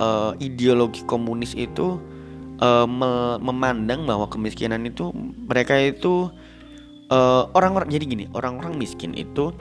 uh, 0.00 0.32
ideologi 0.38 1.04
komunis 1.08 1.56
itu 1.56 1.96
uh, 2.60 2.86
me 2.86 3.40
memandang 3.40 4.04
bahwa 4.04 4.28
kemiskinan 4.28 4.84
itu 4.84 5.10
mereka 5.48 5.78
itu 5.80 6.28
orang-orang 7.56 7.88
uh, 7.88 7.94
jadi 7.96 8.04
gini 8.04 8.24
orang-orang 8.36 8.76
miskin 8.76 9.16
itu 9.16 9.56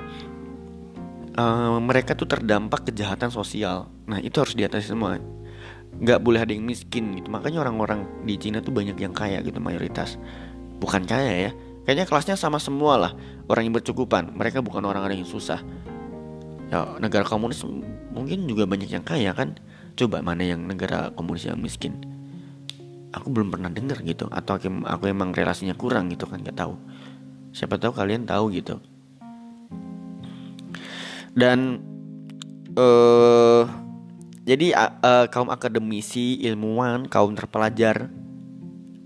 uh, 1.40 1.80
mereka 1.80 2.12
tuh 2.12 2.28
terdampak 2.28 2.92
kejahatan 2.92 3.32
sosial. 3.32 3.88
Nah 4.10 4.20
itu 4.20 4.36
harus 4.44 4.54
diatasi 4.58 4.92
semua. 4.92 5.16
Nggak 5.98 6.20
boleh 6.22 6.44
ada 6.44 6.52
yang 6.52 6.68
miskin 6.68 7.16
gitu. 7.16 7.32
Makanya 7.32 7.64
orang-orang 7.64 8.04
di 8.28 8.36
Cina 8.36 8.60
tuh 8.60 8.76
banyak 8.76 9.00
yang 9.00 9.16
kaya 9.16 9.40
gitu 9.42 9.64
mayoritas. 9.64 10.20
Bukan 10.78 11.08
kaya 11.10 11.50
ya 11.50 11.52
Kayaknya 11.88 12.06
kelasnya 12.12 12.36
sama 12.36 12.60
semua 12.60 13.00
lah 13.00 13.12
Orang 13.48 13.64
yang 13.64 13.76
bercukupan. 13.80 14.36
Mereka 14.36 14.60
bukan 14.60 14.84
orang-orang 14.84 15.24
yang 15.24 15.30
susah. 15.30 15.64
Ya 16.68 16.84
negara 17.00 17.24
komunis 17.24 17.64
mungkin 18.12 18.44
juga 18.44 18.68
banyak 18.68 18.92
yang 18.92 19.08
kaya 19.08 19.32
kan? 19.32 19.56
Coba 19.96 20.20
mana 20.20 20.44
yang 20.44 20.68
negara 20.68 21.16
komunis 21.16 21.48
yang 21.48 21.56
miskin. 21.64 21.96
Aku 23.16 23.32
belum 23.32 23.56
pernah 23.56 23.72
dengar 23.72 24.04
gitu 24.04 24.28
Atau 24.28 24.60
aku, 24.60 25.08
emang 25.08 25.32
relasinya 25.32 25.74
kurang 25.80 26.12
gitu 26.12 26.28
kan 26.28 26.44
Gak 26.44 26.60
tahu. 26.60 26.76
Siapa 27.56 27.80
tahu 27.80 27.96
kalian 27.96 28.28
tahu 28.28 28.52
gitu. 28.52 28.84
Dan 31.32 31.80
uh, 32.76 33.64
jadi 34.44 34.76
uh, 34.76 35.26
kaum 35.32 35.48
akademisi 35.48 36.40
ilmuwan 36.44 37.08
kaum 37.08 37.32
terpelajar 37.36 38.12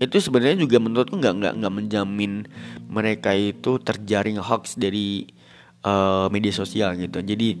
itu 0.02 0.18
sebenarnya 0.18 0.58
juga 0.58 0.82
menurutku 0.82 1.14
nggak 1.14 1.34
nggak 1.38 1.54
nggak 1.62 1.74
menjamin 1.74 2.32
mereka 2.90 3.30
itu 3.38 3.78
terjaring 3.78 4.42
hoax 4.42 4.74
dari 4.74 5.30
uh, 5.86 6.26
media 6.26 6.50
sosial 6.50 6.98
gitu. 6.98 7.22
Jadi 7.22 7.54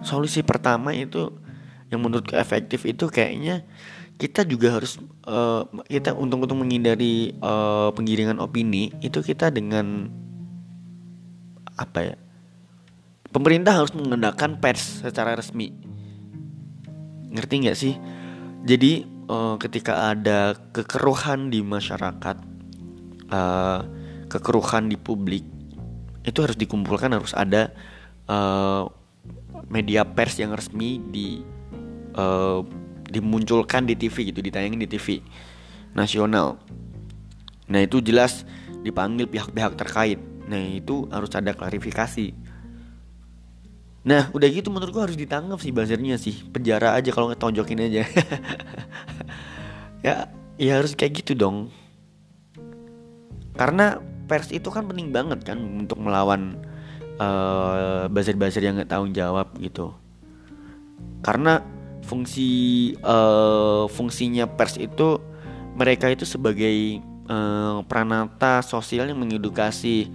solusi 0.00 0.40
pertama 0.40 0.96
itu 0.96 1.28
yang 1.92 2.00
menurutku 2.00 2.32
efektif 2.34 2.88
itu 2.88 3.12
kayaknya 3.12 3.68
kita 4.16 4.48
juga 4.48 4.80
harus 4.80 4.96
uh, 5.28 5.68
kita 5.90 6.16
untuk 6.16 6.40
menghindari 6.56 7.36
uh, 7.44 7.92
penggiringan 7.92 8.40
opini 8.40 8.88
itu 9.04 9.20
kita 9.20 9.52
dengan 9.52 10.08
apa 11.76 12.00
ya 12.00 12.16
pemerintah 13.32 13.76
harus 13.76 13.92
menggunakan 13.96 14.60
pers 14.60 15.02
secara 15.02 15.34
resmi. 15.34 15.72
Ngerti 17.32 17.54
nggak 17.64 17.78
sih? 17.78 17.96
Jadi 18.68 19.11
uh, 19.28 19.56
ketika 19.60 20.14
ada 20.14 20.56
kekeruhan 20.72 21.52
di 21.52 21.60
masyarakat 21.62 22.36
uh, 23.30 23.80
kekeruhan 24.26 24.88
di 24.88 24.96
publik 24.96 25.44
itu 26.22 26.38
harus 26.38 26.54
dikumpulkan 26.54 27.12
harus 27.12 27.34
ada 27.34 27.74
uh, 28.30 28.86
media 29.68 30.06
pers 30.06 30.38
yang 30.38 30.54
resmi 30.54 31.02
di 31.10 31.42
uh, 32.14 32.62
dimunculkan 33.12 33.84
di 33.84 33.94
TV 33.98 34.32
gitu 34.32 34.40
ditayangin 34.40 34.80
di 34.80 34.88
TV 34.88 35.20
nasional. 35.92 36.56
Nah 37.68 37.80
itu 37.84 38.00
jelas 38.00 38.48
dipanggil 38.80 39.28
pihak-pihak 39.28 39.76
terkait. 39.76 40.18
Nah 40.48 40.58
itu 40.72 41.06
harus 41.12 41.28
ada 41.36 41.52
klarifikasi 41.52 42.32
Nah 44.02 44.34
udah 44.34 44.48
gitu 44.50 44.68
menurut 44.74 44.90
gua 44.90 45.02
harus 45.06 45.18
ditangkap 45.18 45.58
sih 45.62 45.70
buzzernya 45.70 46.18
sih. 46.18 46.42
Penjara 46.50 46.98
aja 46.98 47.10
kalau 47.14 47.30
ngetonjokin 47.30 47.82
aja. 47.82 48.02
Ya 50.02 50.26
ya 50.58 50.82
harus 50.82 50.98
kayak 50.98 51.22
gitu 51.22 51.38
dong. 51.38 51.70
Karena 53.54 54.02
pers 54.26 54.50
itu 54.50 54.66
kan 54.66 54.90
penting 54.90 55.14
banget 55.14 55.46
kan 55.46 55.62
Untuk 55.62 56.02
melawan 56.02 56.58
uh, 57.22 58.10
buzzer-buzzer 58.10 58.66
yang 58.66 58.82
gak 58.82 58.90
tanggung 58.90 59.14
jawab 59.14 59.54
gitu. 59.62 59.94
Karena 61.22 61.62
fungsi 62.02 62.50
uh, 63.06 63.86
fungsinya 63.86 64.50
pers 64.50 64.74
itu 64.74 65.22
Mereka 65.78 66.10
itu 66.10 66.26
sebagai 66.26 66.98
uh, 67.30 67.86
pranata 67.86 68.58
sosial 68.66 69.06
yang 69.06 69.22
mengedukasi 69.22 70.10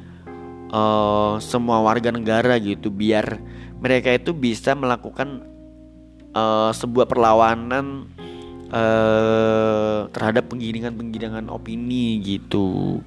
uh, 0.76 1.40
semua 1.40 1.80
warga 1.80 2.12
negara 2.12 2.60
gitu 2.60 2.92
Biar 2.92 3.40
mereka 3.78 4.10
itu 4.14 4.34
bisa 4.34 4.74
melakukan 4.74 5.46
uh, 6.34 6.74
sebuah 6.74 7.06
perlawanan 7.06 8.10
uh, 8.74 10.10
terhadap 10.12 10.50
penggiringan-penggiringan 10.50 11.50
opini 11.50 12.22
gitu. 12.22 13.00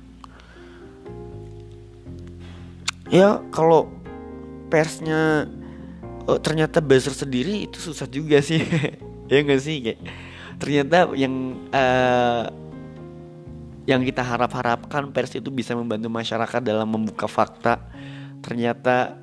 Ya 3.10 3.42
kalau 3.50 3.90
persnya 4.70 5.50
oh, 6.30 6.38
ternyata 6.38 6.78
buzzer 6.78 7.10
sendiri 7.10 7.66
itu 7.66 7.82
susah 7.82 8.06
juga 8.06 8.38
sih 8.38 8.62
ya 9.30 9.38
nggak 9.42 9.60
sih 9.60 9.76
kayak 9.82 10.00
ternyata 10.62 11.10
yang 11.18 11.58
uh, 11.74 12.46
yang 13.88 14.06
kita 14.06 14.22
harap-harapkan 14.22 15.10
pers 15.10 15.34
itu 15.34 15.50
bisa 15.50 15.74
membantu 15.74 16.06
masyarakat 16.06 16.62
dalam 16.62 16.86
membuka 16.86 17.26
fakta 17.26 17.82
ternyata 18.38 19.18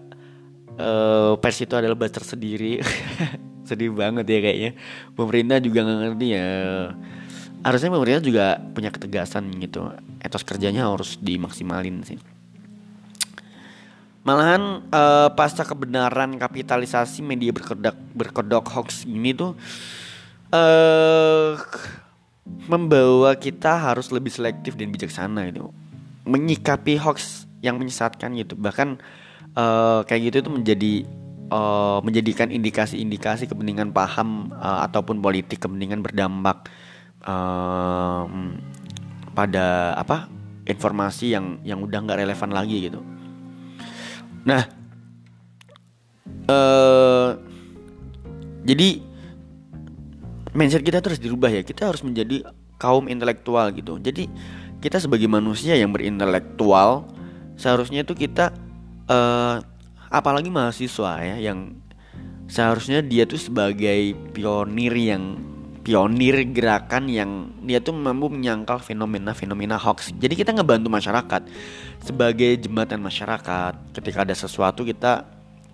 uh, 0.77 1.33
pers 1.41 1.57
itu 1.61 1.73
adalah 1.73 1.97
buzzer 1.97 2.23
sendiri. 2.23 2.79
Sedih 3.67 3.91
banget 3.91 4.25
ya 4.29 4.39
kayaknya. 4.39 4.71
Pemerintah 5.17 5.57
juga 5.59 5.79
nggak 5.83 5.99
ngerti 6.05 6.27
ya. 6.31 6.47
Harusnya 7.65 7.89
pemerintah 7.91 8.23
juga 8.23 8.45
punya 8.71 8.89
ketegasan 8.93 9.51
gitu. 9.59 9.91
Etos 10.23 10.45
kerjanya 10.47 10.87
harus 10.87 11.19
dimaksimalin 11.19 12.05
sih. 12.05 12.21
Malahan 14.23 14.83
uh, 14.91 15.31
pasca 15.35 15.63
kebenaran 15.63 16.35
kapitalisasi 16.35 17.23
media 17.23 17.55
berkedok 17.55 17.95
berkedok 18.11 18.65
hoax 18.75 19.07
ini 19.07 19.31
tuh 19.31 19.55
uh, 20.51 21.55
membawa 22.67 23.35
kita 23.39 23.79
harus 23.79 24.11
lebih 24.11 24.27
selektif 24.27 24.75
dan 24.75 24.91
bijaksana 24.91 25.47
itu 25.47 25.71
menyikapi 26.27 26.99
hoax 26.99 27.47
yang 27.63 27.79
menyesatkan 27.79 28.35
gitu. 28.35 28.59
Bahkan 28.59 28.99
kayak 30.05 30.21
gitu 30.29 30.35
itu 30.45 30.51
menjadi 30.53 30.93
uh, 31.49 31.99
menjadikan 32.03 32.51
indikasi-indikasi 32.51 33.49
kepentingan 33.49 33.91
paham 33.95 34.53
uh, 34.55 34.85
ataupun 34.85 35.19
politik 35.23 35.63
kepentingan 35.63 36.03
berdampak 36.03 36.69
uh, 37.25 38.27
pada 39.33 39.97
apa 39.97 40.27
informasi 40.67 41.33
yang 41.33 41.57
yang 41.63 41.79
udah 41.81 41.99
nggak 42.03 42.19
relevan 42.19 42.51
lagi 42.51 42.91
gitu. 42.91 42.99
Nah, 44.43 44.63
uh, 46.51 47.35
jadi 48.67 48.99
mindset 50.51 50.83
kita 50.83 50.99
terus 50.99 51.19
dirubah 51.19 51.51
ya. 51.51 51.63
Kita 51.63 51.87
harus 51.87 52.03
menjadi 52.03 52.43
kaum 52.77 53.07
intelektual 53.07 53.71
gitu. 53.73 53.97
Jadi 53.97 54.27
kita 54.83 55.01
sebagai 55.01 55.25
manusia 55.25 55.73
yang 55.73 55.89
berintelektual 55.89 57.09
seharusnya 57.57 58.05
itu 58.05 58.13
kita 58.13 58.53
uh, 59.07 59.63
apalagi 60.07 60.47
mahasiswa 60.47 61.19
ya 61.23 61.35
yang 61.51 61.75
seharusnya 62.47 63.03
dia 63.03 63.27
tuh 63.27 63.39
sebagai 63.39 64.15
pionir 64.31 64.95
yang 64.95 65.35
pionir 65.83 66.43
gerakan 66.51 67.07
yang 67.07 67.31
dia 67.63 67.79
tuh 67.79 67.95
mampu 67.95 68.27
menyangkal 68.27 68.83
fenomena-fenomena 68.83 69.79
hoax. 69.79 70.11
Jadi 70.19 70.35
kita 70.35 70.51
ngebantu 70.51 70.91
masyarakat 70.91 71.47
sebagai 72.03 72.59
jembatan 72.59 72.99
masyarakat. 72.99 73.95
Ketika 73.95 74.27
ada 74.27 74.35
sesuatu 74.35 74.83
kita 74.83 75.23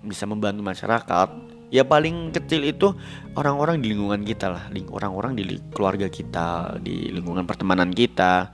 bisa 0.05 0.29
membantu 0.29 0.61
masyarakat. 0.61 1.29
Ya 1.73 1.81
paling 1.81 2.29
kecil 2.29 2.61
itu 2.69 2.93
orang-orang 3.33 3.81
di 3.81 3.97
lingkungan 3.97 4.21
kita 4.21 4.53
lah, 4.53 4.69
orang-orang 4.93 5.33
di 5.33 5.57
keluarga 5.73 6.05
kita, 6.05 6.77
di 6.77 7.09
lingkungan 7.09 7.49
pertemanan 7.49 7.89
kita, 7.89 8.53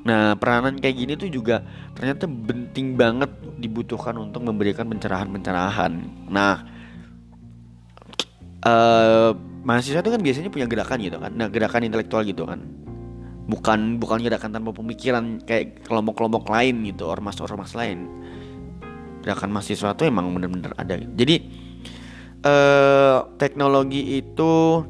Nah, 0.00 0.32
peranan 0.40 0.80
kayak 0.80 0.96
gini 0.96 1.12
tuh 1.16 1.28
juga 1.28 1.60
ternyata 1.92 2.24
penting 2.24 2.96
banget 2.96 3.28
dibutuhkan 3.60 4.16
untuk 4.16 4.40
memberikan 4.40 4.88
pencerahan-pencerahan. 4.88 5.92
Nah, 6.32 6.64
uh, 8.64 9.30
mahasiswa 9.60 10.00
itu 10.00 10.10
kan 10.12 10.22
biasanya 10.24 10.48
punya 10.48 10.64
gerakan 10.64 10.98
gitu 11.04 11.18
kan. 11.20 11.32
Nah, 11.36 11.52
gerakan 11.52 11.84
intelektual 11.84 12.24
gitu 12.24 12.48
kan. 12.48 12.64
Bukan 13.50 14.00
bukan 14.00 14.24
gerakan 14.24 14.56
tanpa 14.56 14.70
pemikiran 14.72 15.42
kayak 15.44 15.84
kelompok-kelompok 15.84 16.48
lain 16.48 16.80
gitu, 16.88 17.04
ormas-ormas 17.04 17.76
lain. 17.76 18.08
Gerakan 19.20 19.52
mahasiswa 19.52 19.92
itu 19.92 20.08
emang 20.08 20.32
bener-bener 20.32 20.72
ada. 20.80 20.96
Jadi 20.96 21.44
uh, 22.46 23.28
teknologi 23.36 24.16
itu 24.16 24.80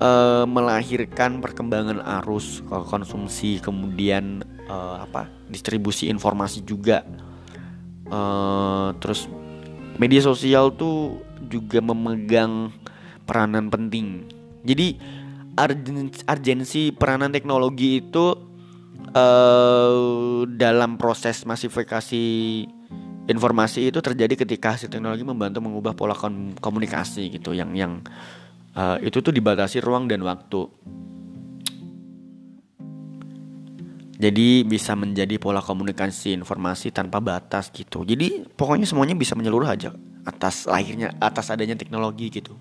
uh, 0.00 0.44
melahirkan 0.48 1.40
perkembangan 1.40 2.00
arus 2.20 2.60
konsumsi 2.68 3.60
kemudian 3.60 4.44
uh, 4.68 5.04
apa 5.04 5.28
distribusi 5.48 6.08
informasi 6.12 6.64
juga. 6.64 7.04
Uh, 8.06 8.94
terus 9.02 9.26
media 9.98 10.22
sosial 10.22 10.70
tuh 10.74 11.18
juga 11.50 11.82
memegang 11.82 12.70
peranan 13.26 13.66
penting. 13.68 14.30
Jadi 14.62 14.98
urgensi 16.26 16.92
peranan 16.92 17.32
teknologi 17.32 18.04
itu 18.04 18.36
uh, 19.16 20.44
dalam 20.46 21.00
proses 21.00 21.42
masifikasi 21.48 22.24
informasi 23.26 23.90
itu 23.90 23.98
terjadi 23.98 24.46
ketika 24.46 24.78
hasil 24.78 24.86
teknologi 24.86 25.26
membantu 25.26 25.58
mengubah 25.58 25.98
pola 25.98 26.14
komunikasi 26.62 27.34
gitu 27.34 27.56
yang 27.56 27.74
yang 27.74 28.04
uh, 28.76 28.96
itu 29.00 29.18
tuh 29.24 29.32
dibatasi 29.32 29.80
ruang 29.80 30.06
dan 30.06 30.22
waktu. 30.22 30.68
Jadi 34.16 34.64
bisa 34.64 34.96
menjadi 34.96 35.36
pola 35.36 35.60
komunikasi 35.60 36.32
informasi 36.32 36.88
tanpa 36.88 37.20
batas 37.20 37.68
gitu. 37.68 38.00
Jadi 38.00 38.48
pokoknya 38.48 38.88
semuanya 38.88 39.12
bisa 39.12 39.36
menyeluruh 39.36 39.68
aja 39.68 39.92
atas 40.24 40.64
lahirnya 40.64 41.12
atas 41.20 41.52
adanya 41.52 41.76
teknologi 41.76 42.32
gitu. 42.32 42.56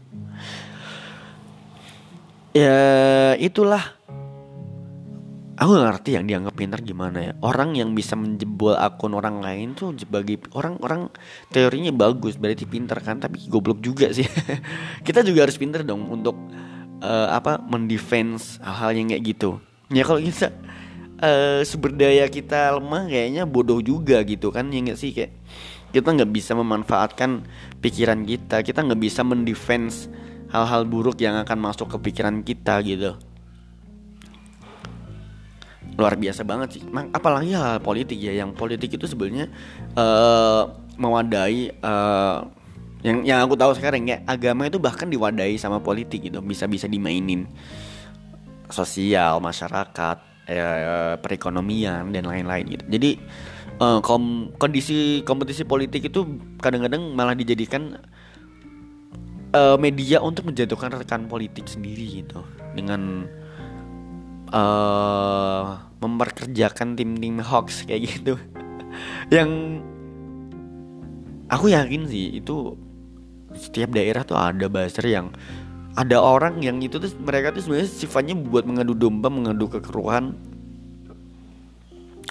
Ya 2.51 3.35
itulah 3.39 3.95
aku 5.55 5.69
gak 5.75 5.85
ngerti 5.87 6.09
yang 6.19 6.25
dianggap 6.27 6.53
pintar 6.55 6.79
gimana 6.83 7.17
ya. 7.19 7.33
Orang 7.39 7.75
yang 7.79 7.95
bisa 7.95 8.13
menjebol 8.19 8.75
akun 8.75 9.15
orang 9.15 9.39
lain 9.39 9.75
tuh 9.75 9.95
sebagai 9.95 10.43
orang-orang 10.51 11.07
teorinya 11.49 11.91
bagus 11.95 12.35
berarti 12.35 12.67
pintar 12.67 12.99
kan 12.99 13.23
tapi 13.23 13.39
goblok 13.47 13.79
juga 13.79 14.11
sih. 14.11 14.27
Kita 15.07 15.23
juga 15.23 15.47
harus 15.47 15.55
pintar 15.55 15.87
dong 15.87 16.07
untuk 16.11 16.35
uh, 16.99 17.29
apa 17.31 17.59
mendefense 17.63 18.59
hal-hal 18.59 18.91
yang 18.95 19.07
kayak 19.15 19.23
gitu. 19.23 19.51
Ya 19.93 20.01
kalau 20.01 20.17
kita 20.17 20.49
uh, 21.21 21.61
sumber 21.61 21.93
daya 21.93 22.25
kita 22.25 22.73
lemah 22.81 23.05
kayaknya 23.05 23.45
bodoh 23.45 23.77
juga 23.85 24.17
gitu 24.25 24.49
kan 24.49 24.67
ya 24.73 24.81
nggak 24.81 24.99
sih? 24.99 25.13
Kayak 25.13 25.37
kita 25.95 26.11
nggak 26.11 26.31
bisa 26.35 26.51
memanfaatkan 26.57 27.45
pikiran 27.79 28.27
kita 28.27 28.59
kita 28.65 28.83
nggak 28.83 28.99
bisa 28.99 29.21
mendefense 29.23 30.11
hal-hal 30.51 30.83
buruk 30.83 31.15
yang 31.23 31.39
akan 31.39 31.57
masuk 31.61 31.87
ke 31.95 32.11
pikiran 32.11 32.43
kita 32.43 32.81
gitu 32.83 33.15
luar 35.95 36.19
biasa 36.19 36.43
banget 36.43 36.79
sih. 36.79 36.83
Apalagi 37.15 37.55
hal, 37.55 37.79
politik 37.79 38.19
ya 38.19 38.35
yang 38.35 38.51
politik 38.51 38.95
itu 38.95 39.05
sebenarnya 39.07 39.47
uh, 39.95 40.71
mewadai 40.99 41.71
uh, 41.83 42.47
yang 43.05 43.21
yang 43.21 43.39
aku 43.45 43.53
tahu 43.53 43.77
sekarang 43.77 44.09
ya 44.09 44.25
agama 44.25 44.65
itu 44.65 44.81
bahkan 44.81 45.05
diwadai 45.05 45.61
sama 45.61 45.77
politik 45.77 46.25
gitu 46.25 46.41
bisa 46.41 46.65
bisa 46.65 46.89
dimainin 46.89 47.45
sosial 48.73 49.37
masyarakat 49.37 50.17
eh, 50.49 51.13
perekonomian 51.21 52.09
dan 52.09 52.25
lain-lain 52.25 52.65
gitu. 52.65 52.85
Jadi 52.89 53.11
uh, 53.77 54.01
kom 54.01 54.49
kondisi 54.57 55.21
kompetisi 55.21 55.61
politik 55.69 56.09
itu 56.09 56.25
kadang-kadang 56.57 57.13
malah 57.13 57.37
dijadikan 57.37 58.01
uh, 59.53 59.77
media 59.77 60.17
untuk 60.25 60.49
menjatuhkan 60.49 60.97
rekan 60.97 61.29
politik 61.29 61.69
sendiri 61.69 62.25
gitu. 62.25 62.41
Dengan 62.73 63.29
uh, 64.49 65.44
memperkerjakan 66.15 66.95
tim-tim 66.95 67.43
hoax 67.43 67.83
kayak 67.83 68.07
gitu. 68.07 68.39
Yang 69.35 69.83
aku 71.51 71.69
yakin 71.75 72.07
sih 72.07 72.39
itu 72.39 72.79
setiap 73.55 73.91
daerah 73.95 74.23
tuh 74.23 74.35
ada 74.35 74.67
buzzer 74.67 75.07
yang 75.07 75.31
ada 75.95 76.19
orang 76.19 76.59
yang 76.59 76.83
itu 76.83 76.99
tuh 76.99 77.07
mereka 77.23 77.55
tuh 77.55 77.63
sebenarnya 77.63 77.87
sifatnya 77.87 78.35
buat 78.35 78.67
mengadu 78.67 78.91
domba 78.91 79.31
mengadu 79.31 79.71
kekeruhan 79.71 80.35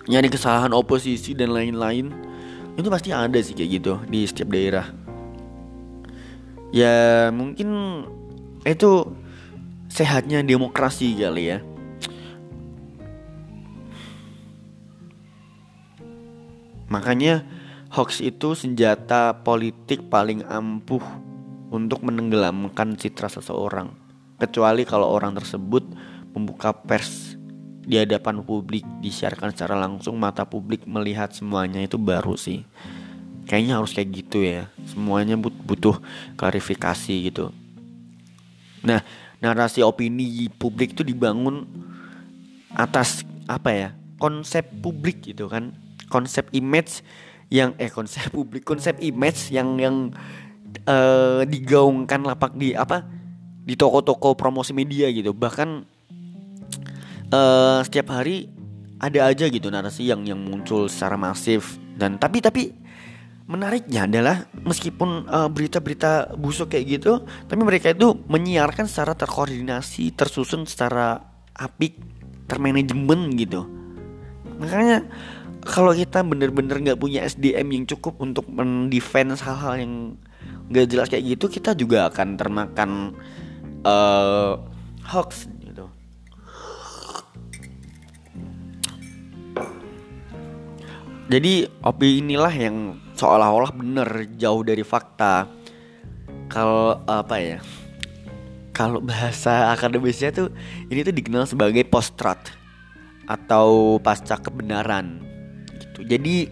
nyari 0.05 0.29
kesalahan 0.29 0.73
oposisi 0.77 1.33
dan 1.33 1.53
lain-lain. 1.57 2.13
Itu 2.77 2.93
pasti 2.93 3.15
ada 3.15 3.39
sih 3.41 3.57
kayak 3.57 3.71
gitu 3.81 3.93
di 4.05 4.29
setiap 4.29 4.53
daerah. 4.53 4.87
Ya 6.75 7.31
mungkin 7.33 8.03
itu 8.67 9.15
sehatnya 9.89 10.43
demokrasi 10.43 11.15
kali 11.15 11.55
ya 11.55 11.59
Makanya 16.95 17.43
hoax 17.91 18.23
itu 18.23 18.55
senjata 18.55 19.43
politik 19.43 20.07
paling 20.07 20.47
ampuh 20.47 21.03
untuk 21.75 22.07
menenggelamkan 22.07 22.95
citra 22.95 23.27
seseorang. 23.27 23.91
Kecuali 24.39 24.87
kalau 24.87 25.11
orang 25.11 25.35
tersebut 25.35 25.83
membuka 26.31 26.71
pers 26.71 27.35
di 27.83 27.99
hadapan 27.99 28.47
publik 28.47 28.87
disiarkan 29.03 29.51
secara 29.51 29.75
langsung 29.75 30.23
mata 30.23 30.47
publik 30.47 30.87
melihat 30.87 31.35
semuanya 31.35 31.83
itu 31.83 31.99
baru 31.99 32.39
sih. 32.39 32.63
Kayaknya 33.51 33.83
harus 33.83 33.91
kayak 33.91 34.09
gitu 34.15 34.39
ya. 34.47 34.71
Semuanya 34.87 35.35
butuh 35.35 35.99
klarifikasi 36.39 37.15
gitu. 37.27 37.51
Nah, 38.87 39.03
narasi 39.43 39.83
opini 39.83 40.47
publik 40.47 40.95
itu 40.95 41.03
dibangun 41.03 41.67
atas 42.71 43.27
apa 43.51 43.71
ya? 43.75 43.91
konsep 44.15 44.65
publik 44.81 45.21
gitu 45.27 45.51
kan 45.51 45.75
konsep 46.09 46.49
image 46.53 47.05
yang 47.53 47.77
eh 47.79 47.93
konsep 47.93 48.33
publik 48.35 48.65
konsep 48.65 48.99
image 49.01 49.53
yang 49.53 49.77
yang 49.79 49.97
uh, 50.89 51.43
digaungkan 51.47 52.25
lapak 52.25 52.57
di 52.57 52.75
apa 52.75 53.07
di 53.65 53.75
toko-toko 53.79 54.37
promosi 54.37 54.77
media 54.77 55.09
gitu. 55.09 55.33
Bahkan 55.33 55.69
uh, 57.33 57.81
setiap 57.85 58.13
hari 58.13 58.53
ada 59.01 59.29
aja 59.29 59.49
gitu 59.49 59.69
narasi 59.73 60.09
yang 60.09 60.25
yang 60.29 60.41
muncul 60.41 60.87
secara 60.89 61.17
masif. 61.17 61.81
Dan 61.95 62.21
tapi 62.21 62.43
tapi 62.45 62.63
menariknya 63.45 64.09
adalah 64.09 64.49
meskipun 64.57 65.29
berita 65.29 65.81
berita-berita 65.81 66.13
busuk 66.41 66.73
kayak 66.73 66.85
gitu 66.97 67.29
tapi 67.45 67.61
mereka 67.61 67.93
itu 67.93 68.17
menyiarkan 68.25 68.89
secara 68.89 69.13
terkoordinasi 69.13 70.17
tersusun 70.17 70.65
secara 70.65 71.21
apik 71.53 72.01
termanajemen 72.49 73.37
gitu. 73.37 73.69
Makanya 74.57 75.05
kalau 75.65 75.97
kita 75.97 76.21
bener-bener 76.21 76.77
nggak 76.81 77.01
punya 77.01 77.25
SDM 77.25 77.73
yang 77.73 77.85
cukup 77.89 78.21
untuk 78.21 78.45
mendefense 78.53 79.41
hal-hal 79.41 79.81
yang 79.81 79.93
nggak 80.69 80.87
jelas 80.89 81.09
kayak 81.09 81.25
gitu 81.37 81.49
kita 81.49 81.73
juga 81.73 82.13
akan 82.13 82.37
termakan 82.37 82.91
uh, 83.85 84.61
hoax 85.09 85.49
gitu. 85.65 85.89
Jadi 91.33 91.65
opini 91.81 92.37
inilah 92.37 92.53
yang 92.53 92.77
seolah-olah 93.17 93.73
bener 93.73 94.09
jauh 94.37 94.61
dari 94.61 94.85
fakta. 94.85 95.49
Kalau 96.53 97.01
apa 97.09 97.37
ya 97.41 97.59
kalau 98.77 99.01
bahasa 99.01 99.73
akademisnya 99.73 100.35
tuh 100.35 100.53
ini 100.93 101.01
tuh 101.01 101.15
dikenal 101.15 101.49
sebagai 101.49 101.87
post-truth 101.89 102.53
atau 103.25 103.97
pasca 104.05 104.37
kebenaran 104.37 105.34
gitu. 105.95 106.03
Jadi 106.03 106.51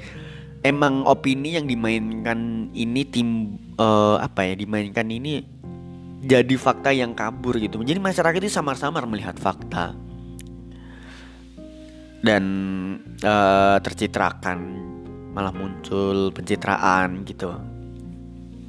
emang 0.62 1.02
opini 1.02 1.58
yang 1.58 1.66
dimainkan 1.66 2.70
ini 2.70 3.02
tim 3.10 3.58
uh, 3.82 4.22
apa 4.22 4.46
ya 4.46 4.54
dimainkan 4.54 5.10
ini 5.10 5.42
jadi 6.22 6.54
fakta 6.54 6.94
yang 6.94 7.18
kabur 7.18 7.58
gitu. 7.58 7.82
Jadi 7.82 7.98
masyarakat 7.98 8.38
itu 8.38 8.54
samar-samar 8.54 9.02
melihat 9.10 9.34
fakta 9.42 9.98
dan 12.22 12.44
uh, 13.26 13.82
tercitrakan 13.82 14.58
malah 15.34 15.50
muncul 15.50 16.30
pencitraan 16.30 17.26
gitu. 17.26 17.50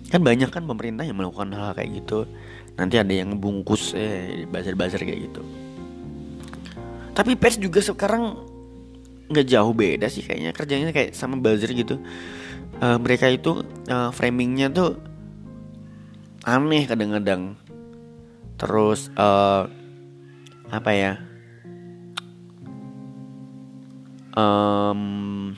Kan 0.09 0.21
banyak 0.25 0.49
kan 0.49 0.65
pemerintah 0.65 1.05
yang 1.05 1.21
melakukan 1.21 1.53
hal, 1.53 1.71
-hal 1.71 1.77
kayak 1.77 2.01
gitu. 2.01 2.25
Nanti 2.73 2.97
ada 2.97 3.13
yang 3.13 3.37
bungkus 3.37 3.93
eh 3.93 4.49
bazar-bazar 4.49 5.05
kayak 5.05 5.29
gitu. 5.29 5.45
Tapi 7.13 7.37
pers 7.37 7.61
juga 7.61 7.77
sekarang 7.77 8.52
nggak 9.33 9.49
jauh 9.49 9.73
beda 9.73 10.07
sih 10.07 10.21
kayaknya. 10.21 10.53
Kerjanya 10.53 10.93
kayak 10.93 11.17
sama 11.17 11.41
buzzer 11.41 11.73
gitu. 11.73 11.97
Uh, 12.77 12.97
mereka 13.01 13.29
itu 13.29 13.65
uh, 13.89 14.09
framingnya 14.13 14.69
tuh 14.69 15.01
aneh 16.45 16.85
kadang-kadang. 16.85 17.57
Terus 18.61 19.09
uh, 19.17 19.65
apa 20.69 20.91
ya? 20.93 21.13
Um, 24.37 25.53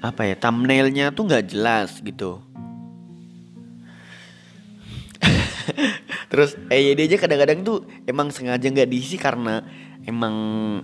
apa 0.00 0.22
ya? 0.26 0.34
Thumbnailnya 0.40 1.12
tuh 1.12 1.28
nggak 1.28 1.52
jelas 1.52 2.00
gitu. 2.00 2.40
Terus 6.30 6.54
EYD 6.70 7.10
aja 7.10 7.16
kadang-kadang 7.26 7.64
tuh 7.64 7.78
emang 8.06 8.30
sengaja 8.30 8.66
nggak 8.68 8.90
diisi 8.90 9.16
karena 9.18 9.62
emang 10.06 10.34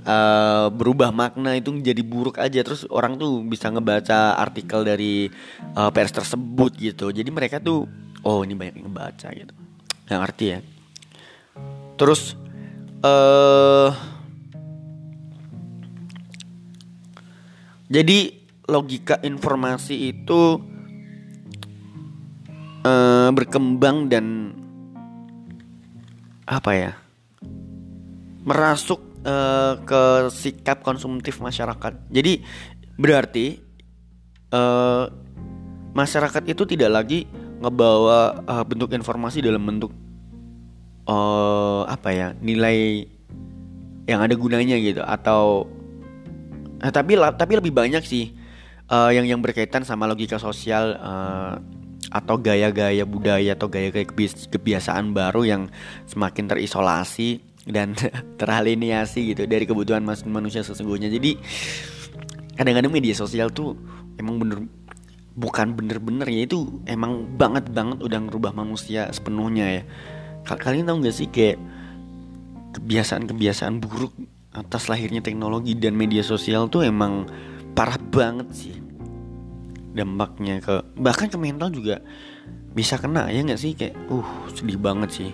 uh, 0.03 0.67
berubah 0.75 1.15
makna 1.15 1.55
itu 1.55 1.71
jadi 1.79 2.03
buruk 2.03 2.43
aja. 2.43 2.61
Terus 2.61 2.85
orang 2.91 3.17
tuh 3.17 3.47
bisa 3.47 3.71
ngebaca 3.71 4.35
artikel 4.35 4.83
dari 4.83 5.31
uh, 5.79 5.89
pers 5.95 6.11
tersebut 6.11 6.75
gitu. 6.77 7.15
Jadi 7.15 7.31
mereka 7.31 7.63
tuh 7.63 7.87
oh 8.27 8.43
ini 8.43 8.59
banyak 8.59 8.83
yang 8.83 8.91
ngebaca 8.91 9.29
gitu. 9.31 9.55
Nggak 10.11 10.21
ngerti 10.27 10.45
ya. 10.51 10.59
Terus 11.95 12.35
uh, 13.07 13.95
jadi 17.87 18.19
logika 18.67 19.23
informasi 19.23 20.11
itu 20.11 20.59
uh, 22.83 23.31
berkembang 23.31 24.11
dan 24.11 24.27
apa 26.43 26.71
ya 26.75 26.93
merasuk 28.43 29.12
uh, 29.27 29.75
ke 29.83 30.03
sikap 30.31 30.83
konsumtif 30.87 31.39
masyarakat. 31.39 31.93
Jadi 32.11 32.43
berarti 32.99 33.59
uh, 34.53 35.09
masyarakat 35.93 36.43
itu 36.49 36.63
tidak 36.69 36.91
lagi 36.93 37.29
ngebawa 37.63 38.43
uh, 38.47 38.65
bentuk 38.67 38.91
informasi 38.93 39.39
dalam 39.41 39.63
bentuk 39.63 39.95
uh, 41.07 41.87
apa 41.87 42.11
ya 42.11 42.29
nilai 42.43 43.07
yang 44.11 44.19
ada 44.19 44.35
gunanya 44.35 44.77
gitu 44.83 45.03
atau 45.03 45.71
uh, 46.83 46.93
tapi 46.93 47.15
tapi 47.39 47.53
lebih 47.55 47.71
banyak 47.71 48.03
sih 48.03 48.35
uh, 48.91 49.15
yang 49.15 49.29
yang 49.29 49.41
berkaitan 49.41 49.87
sama 49.87 50.11
logika 50.11 50.43
sosial 50.43 50.99
uh, 50.99 51.55
atau 52.13 52.37
gaya-gaya 52.37 53.09
budaya 53.09 53.57
atau 53.57 53.73
gaya-gaya 53.73 54.05
kebiasaan 54.53 55.17
baru 55.17 55.49
yang 55.49 55.63
semakin 56.05 56.51
terisolasi 56.51 57.41
dan 57.67 57.95
teraliniasi 58.41 59.35
gitu 59.35 59.47
dari 59.47 59.65
kebutuhan 59.67 60.03
manusia 60.07 60.67
sesungguhnya. 60.67 61.09
Jadi 61.13 61.39
kadang-kadang 62.59 62.93
media 62.93 63.15
sosial 63.15 63.51
tuh 63.51 63.79
emang 64.19 64.39
bener 64.43 64.59
bukan 65.33 65.73
bener-bener 65.73 66.29
ya 66.29 66.45
itu 66.45 66.85
emang 66.85 67.25
banget 67.41 67.73
banget 67.73 68.05
udah 68.05 68.19
ngerubah 68.29 68.53
manusia 68.53 69.09
sepenuhnya 69.15 69.81
ya. 69.81 69.83
Kalian 70.43 70.91
tahu 70.91 71.07
gak 71.07 71.17
sih 71.17 71.29
kayak 71.31 71.59
kebiasaan-kebiasaan 72.77 73.79
buruk 73.79 74.13
atas 74.53 74.91
lahirnya 74.91 75.25
teknologi 75.25 75.73
dan 75.79 75.97
media 75.97 76.21
sosial 76.21 76.69
tuh 76.69 76.85
emang 76.85 77.25
parah 77.73 77.97
banget 77.97 78.49
sih 78.53 78.77
dampaknya 79.93 80.61
ke 80.61 80.85
bahkan 81.01 81.29
ke 81.29 81.37
mental 81.41 81.69
juga 81.73 82.01
bisa 82.73 82.97
kena 82.97 83.29
ya 83.29 83.45
nggak 83.45 83.61
sih? 83.61 83.73
Kayak 83.77 83.97
uh 84.09 84.29
sedih 84.53 84.81
banget 84.81 85.11
sih 85.13 85.31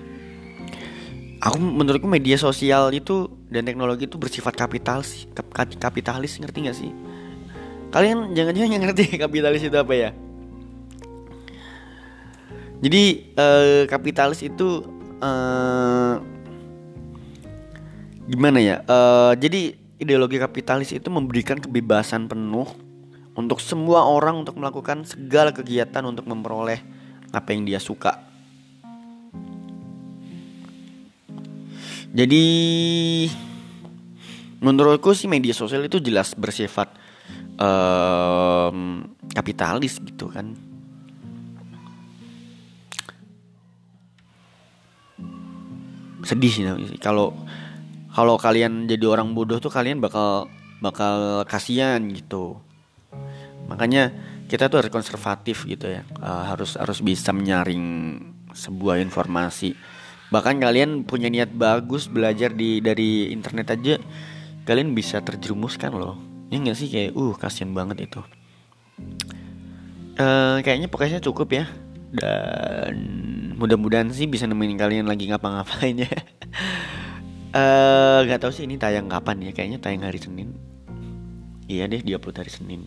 aku 1.38 1.56
menurutku 1.58 2.10
media 2.10 2.34
sosial 2.34 2.90
itu 2.90 3.30
dan 3.48 3.62
teknologi 3.62 4.10
itu 4.10 4.18
bersifat 4.18 4.58
kapitalis 4.58 5.30
kapitalis 5.78 6.38
ngerti 6.38 6.58
nggak 6.66 6.78
sih? 6.78 6.90
Kalian 7.88 8.36
jangan-jangan 8.36 8.70
yang 8.74 8.82
ngerti 8.84 9.04
kapitalis 9.22 9.62
itu 9.64 9.76
apa 9.78 9.94
ya? 9.94 10.10
Jadi 12.78 13.02
eh, 13.34 13.82
kapitalis 13.90 14.40
itu 14.42 14.86
eh, 15.18 16.14
gimana 18.28 18.58
ya? 18.58 18.76
Eh, 18.82 19.32
jadi 19.38 19.74
ideologi 19.98 20.38
kapitalis 20.38 20.94
itu 20.94 21.10
memberikan 21.10 21.58
kebebasan 21.58 22.30
penuh 22.30 22.70
untuk 23.38 23.62
semua 23.62 24.06
orang 24.06 24.42
untuk 24.42 24.58
melakukan 24.58 25.06
segala 25.06 25.54
kegiatan 25.54 26.02
untuk 26.06 26.26
memperoleh 26.26 26.82
apa 27.30 27.48
yang 27.54 27.66
dia 27.66 27.78
suka 27.78 28.28
jadi 32.08 32.44
menurutku 34.58 35.14
sih 35.14 35.30
media 35.30 35.54
sosial 35.54 35.86
itu 35.86 36.00
jelas 36.02 36.34
bersifat 36.34 36.90
um, 37.60 39.04
kapitalis 39.30 40.00
gitu 40.02 40.32
kan. 40.32 40.56
Sedih 46.26 46.50
sih 46.50 46.64
kalau 46.98 47.32
kalau 48.10 48.34
kalian 48.34 48.90
jadi 48.90 49.06
orang 49.06 49.36
bodoh 49.36 49.62
tuh 49.62 49.70
kalian 49.70 50.02
bakal 50.02 50.50
bakal 50.82 51.46
kasihan 51.46 52.02
gitu. 52.10 52.58
Makanya 53.68 54.10
kita 54.48 54.72
tuh 54.72 54.80
harus 54.80 54.90
konservatif 54.90 55.68
gitu 55.68 55.86
ya. 55.86 56.02
Uh, 56.18 56.44
harus 56.50 56.74
harus 56.74 56.98
bisa 57.04 57.30
menyaring 57.30 58.18
sebuah 58.56 58.98
informasi 58.98 59.76
bahkan 60.28 60.60
kalian 60.60 61.08
punya 61.08 61.32
niat 61.32 61.52
bagus 61.56 62.08
belajar 62.08 62.52
di 62.52 62.84
dari 62.84 63.32
internet 63.32 63.72
aja 63.72 63.94
kalian 64.68 64.92
bisa 64.92 65.24
terjerumuskan 65.24 65.96
loh. 65.96 66.20
Ya 66.52 66.60
nggak 66.60 66.76
sih? 66.76 66.88
Kayak 66.92 67.16
uh 67.16 67.32
kasihan 67.40 67.72
banget 67.72 68.04
itu. 68.08 68.20
Uh, 70.18 70.60
kayaknya 70.60 70.92
pokoknya 70.92 71.24
cukup 71.24 71.48
ya. 71.56 71.64
Dan 72.12 72.96
mudah-mudahan 73.56 74.12
sih 74.12 74.28
bisa 74.28 74.44
nemenin 74.44 74.76
kalian 74.76 75.08
lagi 75.08 75.28
ngapa-ngapain 75.32 76.04
ya. 76.04 76.12
Eh, 77.48 78.18
nggak 78.28 78.38
uh, 78.38 78.42
tahu 78.44 78.52
sih 78.52 78.68
ini 78.68 78.76
tayang 78.76 79.08
kapan 79.08 79.40
ya. 79.40 79.56
Kayaknya 79.56 79.80
tayang 79.80 80.04
hari 80.04 80.20
Senin. 80.20 80.52
Iya 81.64 81.88
deh 81.88 82.04
dia 82.04 82.20
upload 82.20 82.44
hari 82.44 82.52
Senin. 82.52 82.84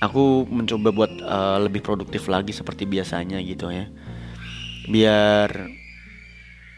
Aku 0.00 0.48
mencoba 0.48 0.88
buat 0.88 1.12
uh, 1.20 1.60
lebih 1.60 1.84
produktif 1.84 2.32
lagi 2.32 2.56
seperti 2.56 2.88
biasanya 2.88 3.44
gitu 3.44 3.68
ya 3.68 3.92
biar 4.90 5.48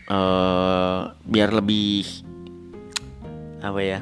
uh, 0.08 1.00
biar 1.24 1.50
lebih 1.52 2.04
apa 3.64 3.80
ya 3.80 4.00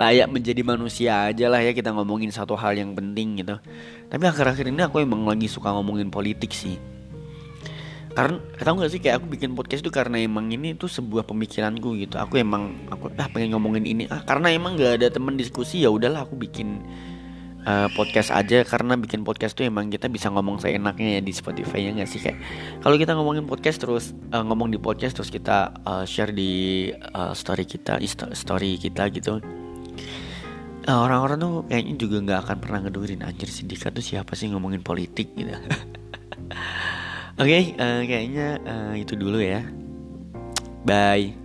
layak 0.00 0.32
menjadi 0.32 0.62
manusia 0.64 1.28
aja 1.28 1.52
lah 1.52 1.60
ya 1.60 1.76
kita 1.76 1.92
ngomongin 1.92 2.32
satu 2.32 2.56
hal 2.56 2.72
yang 2.72 2.96
penting 2.96 3.44
gitu. 3.44 3.60
Tapi 4.08 4.24
akhir-akhir 4.24 4.72
ini 4.72 4.80
aku 4.80 5.04
emang 5.04 5.28
lagi 5.28 5.44
suka 5.44 5.76
ngomongin 5.76 6.08
politik 6.08 6.56
sih. 6.56 6.80
Karena 8.16 8.40
tahu 8.58 8.80
gak 8.80 8.90
sih 8.96 8.98
kayak 8.98 9.20
aku 9.20 9.26
bikin 9.36 9.52
podcast 9.52 9.84
itu 9.84 9.92
karena 9.92 10.18
emang 10.18 10.48
ini 10.50 10.72
tuh 10.72 10.88
sebuah 10.88 11.28
pemikiranku 11.28 12.00
gitu. 12.00 12.16
Aku 12.16 12.40
emang 12.40 12.80
aku 12.88 13.12
ah 13.20 13.28
pengen 13.28 13.52
ngomongin 13.52 13.84
ini. 13.84 14.08
Ah 14.08 14.24
karena 14.24 14.48
emang 14.56 14.80
gak 14.80 15.04
ada 15.04 15.12
teman 15.12 15.36
diskusi 15.36 15.84
ya 15.84 15.92
udahlah 15.92 16.24
aku 16.24 16.32
bikin 16.32 16.80
uh, 17.64 17.88
podcast 17.92 18.30
aja 18.32 18.62
karena 18.64 18.96
bikin 18.96 19.24
podcast 19.26 19.56
tuh 19.56 19.66
emang 19.66 19.88
kita 19.88 20.06
bisa 20.08 20.28
ngomong 20.32 20.60
seenaknya 20.60 21.18
ya 21.18 21.20
di 21.24 21.32
Spotify 21.34 21.88
ya 21.88 21.90
nggak 21.96 22.08
sih 22.08 22.20
kayak 22.20 22.38
kalau 22.84 22.96
kita 22.96 23.12
ngomongin 23.16 23.44
podcast 23.44 23.82
terus 23.82 24.04
uh, 24.32 24.44
ngomong 24.44 24.72
di 24.72 24.78
podcast 24.78 25.20
terus 25.20 25.30
kita 25.32 25.74
uh, 25.84 26.04
share 26.04 26.32
di 26.32 26.88
uh, 26.92 27.32
story 27.32 27.64
kita 27.64 28.00
story 28.32 28.76
kita 28.80 29.08
gitu 29.12 29.40
orang-orang 30.90 31.38
uh, 31.38 31.44
tuh 31.44 31.54
kayaknya 31.70 31.94
juga 31.96 32.16
nggak 32.24 32.40
akan 32.48 32.56
pernah 32.60 32.78
ngedengerin 32.86 33.22
anjir 33.22 33.48
Sindika 33.52 33.88
tuh 33.92 34.02
siapa 34.02 34.32
sih 34.34 34.50
ngomongin 34.50 34.82
politik 34.84 35.32
gitu 35.36 35.54
Oke, 37.40 37.56
okay, 37.56 37.64
uh, 37.80 38.04
kayaknya 38.04 38.60
uh, 38.68 38.92
itu 39.00 39.16
dulu 39.16 39.40
ya. 39.40 39.64
Bye. 40.84 41.39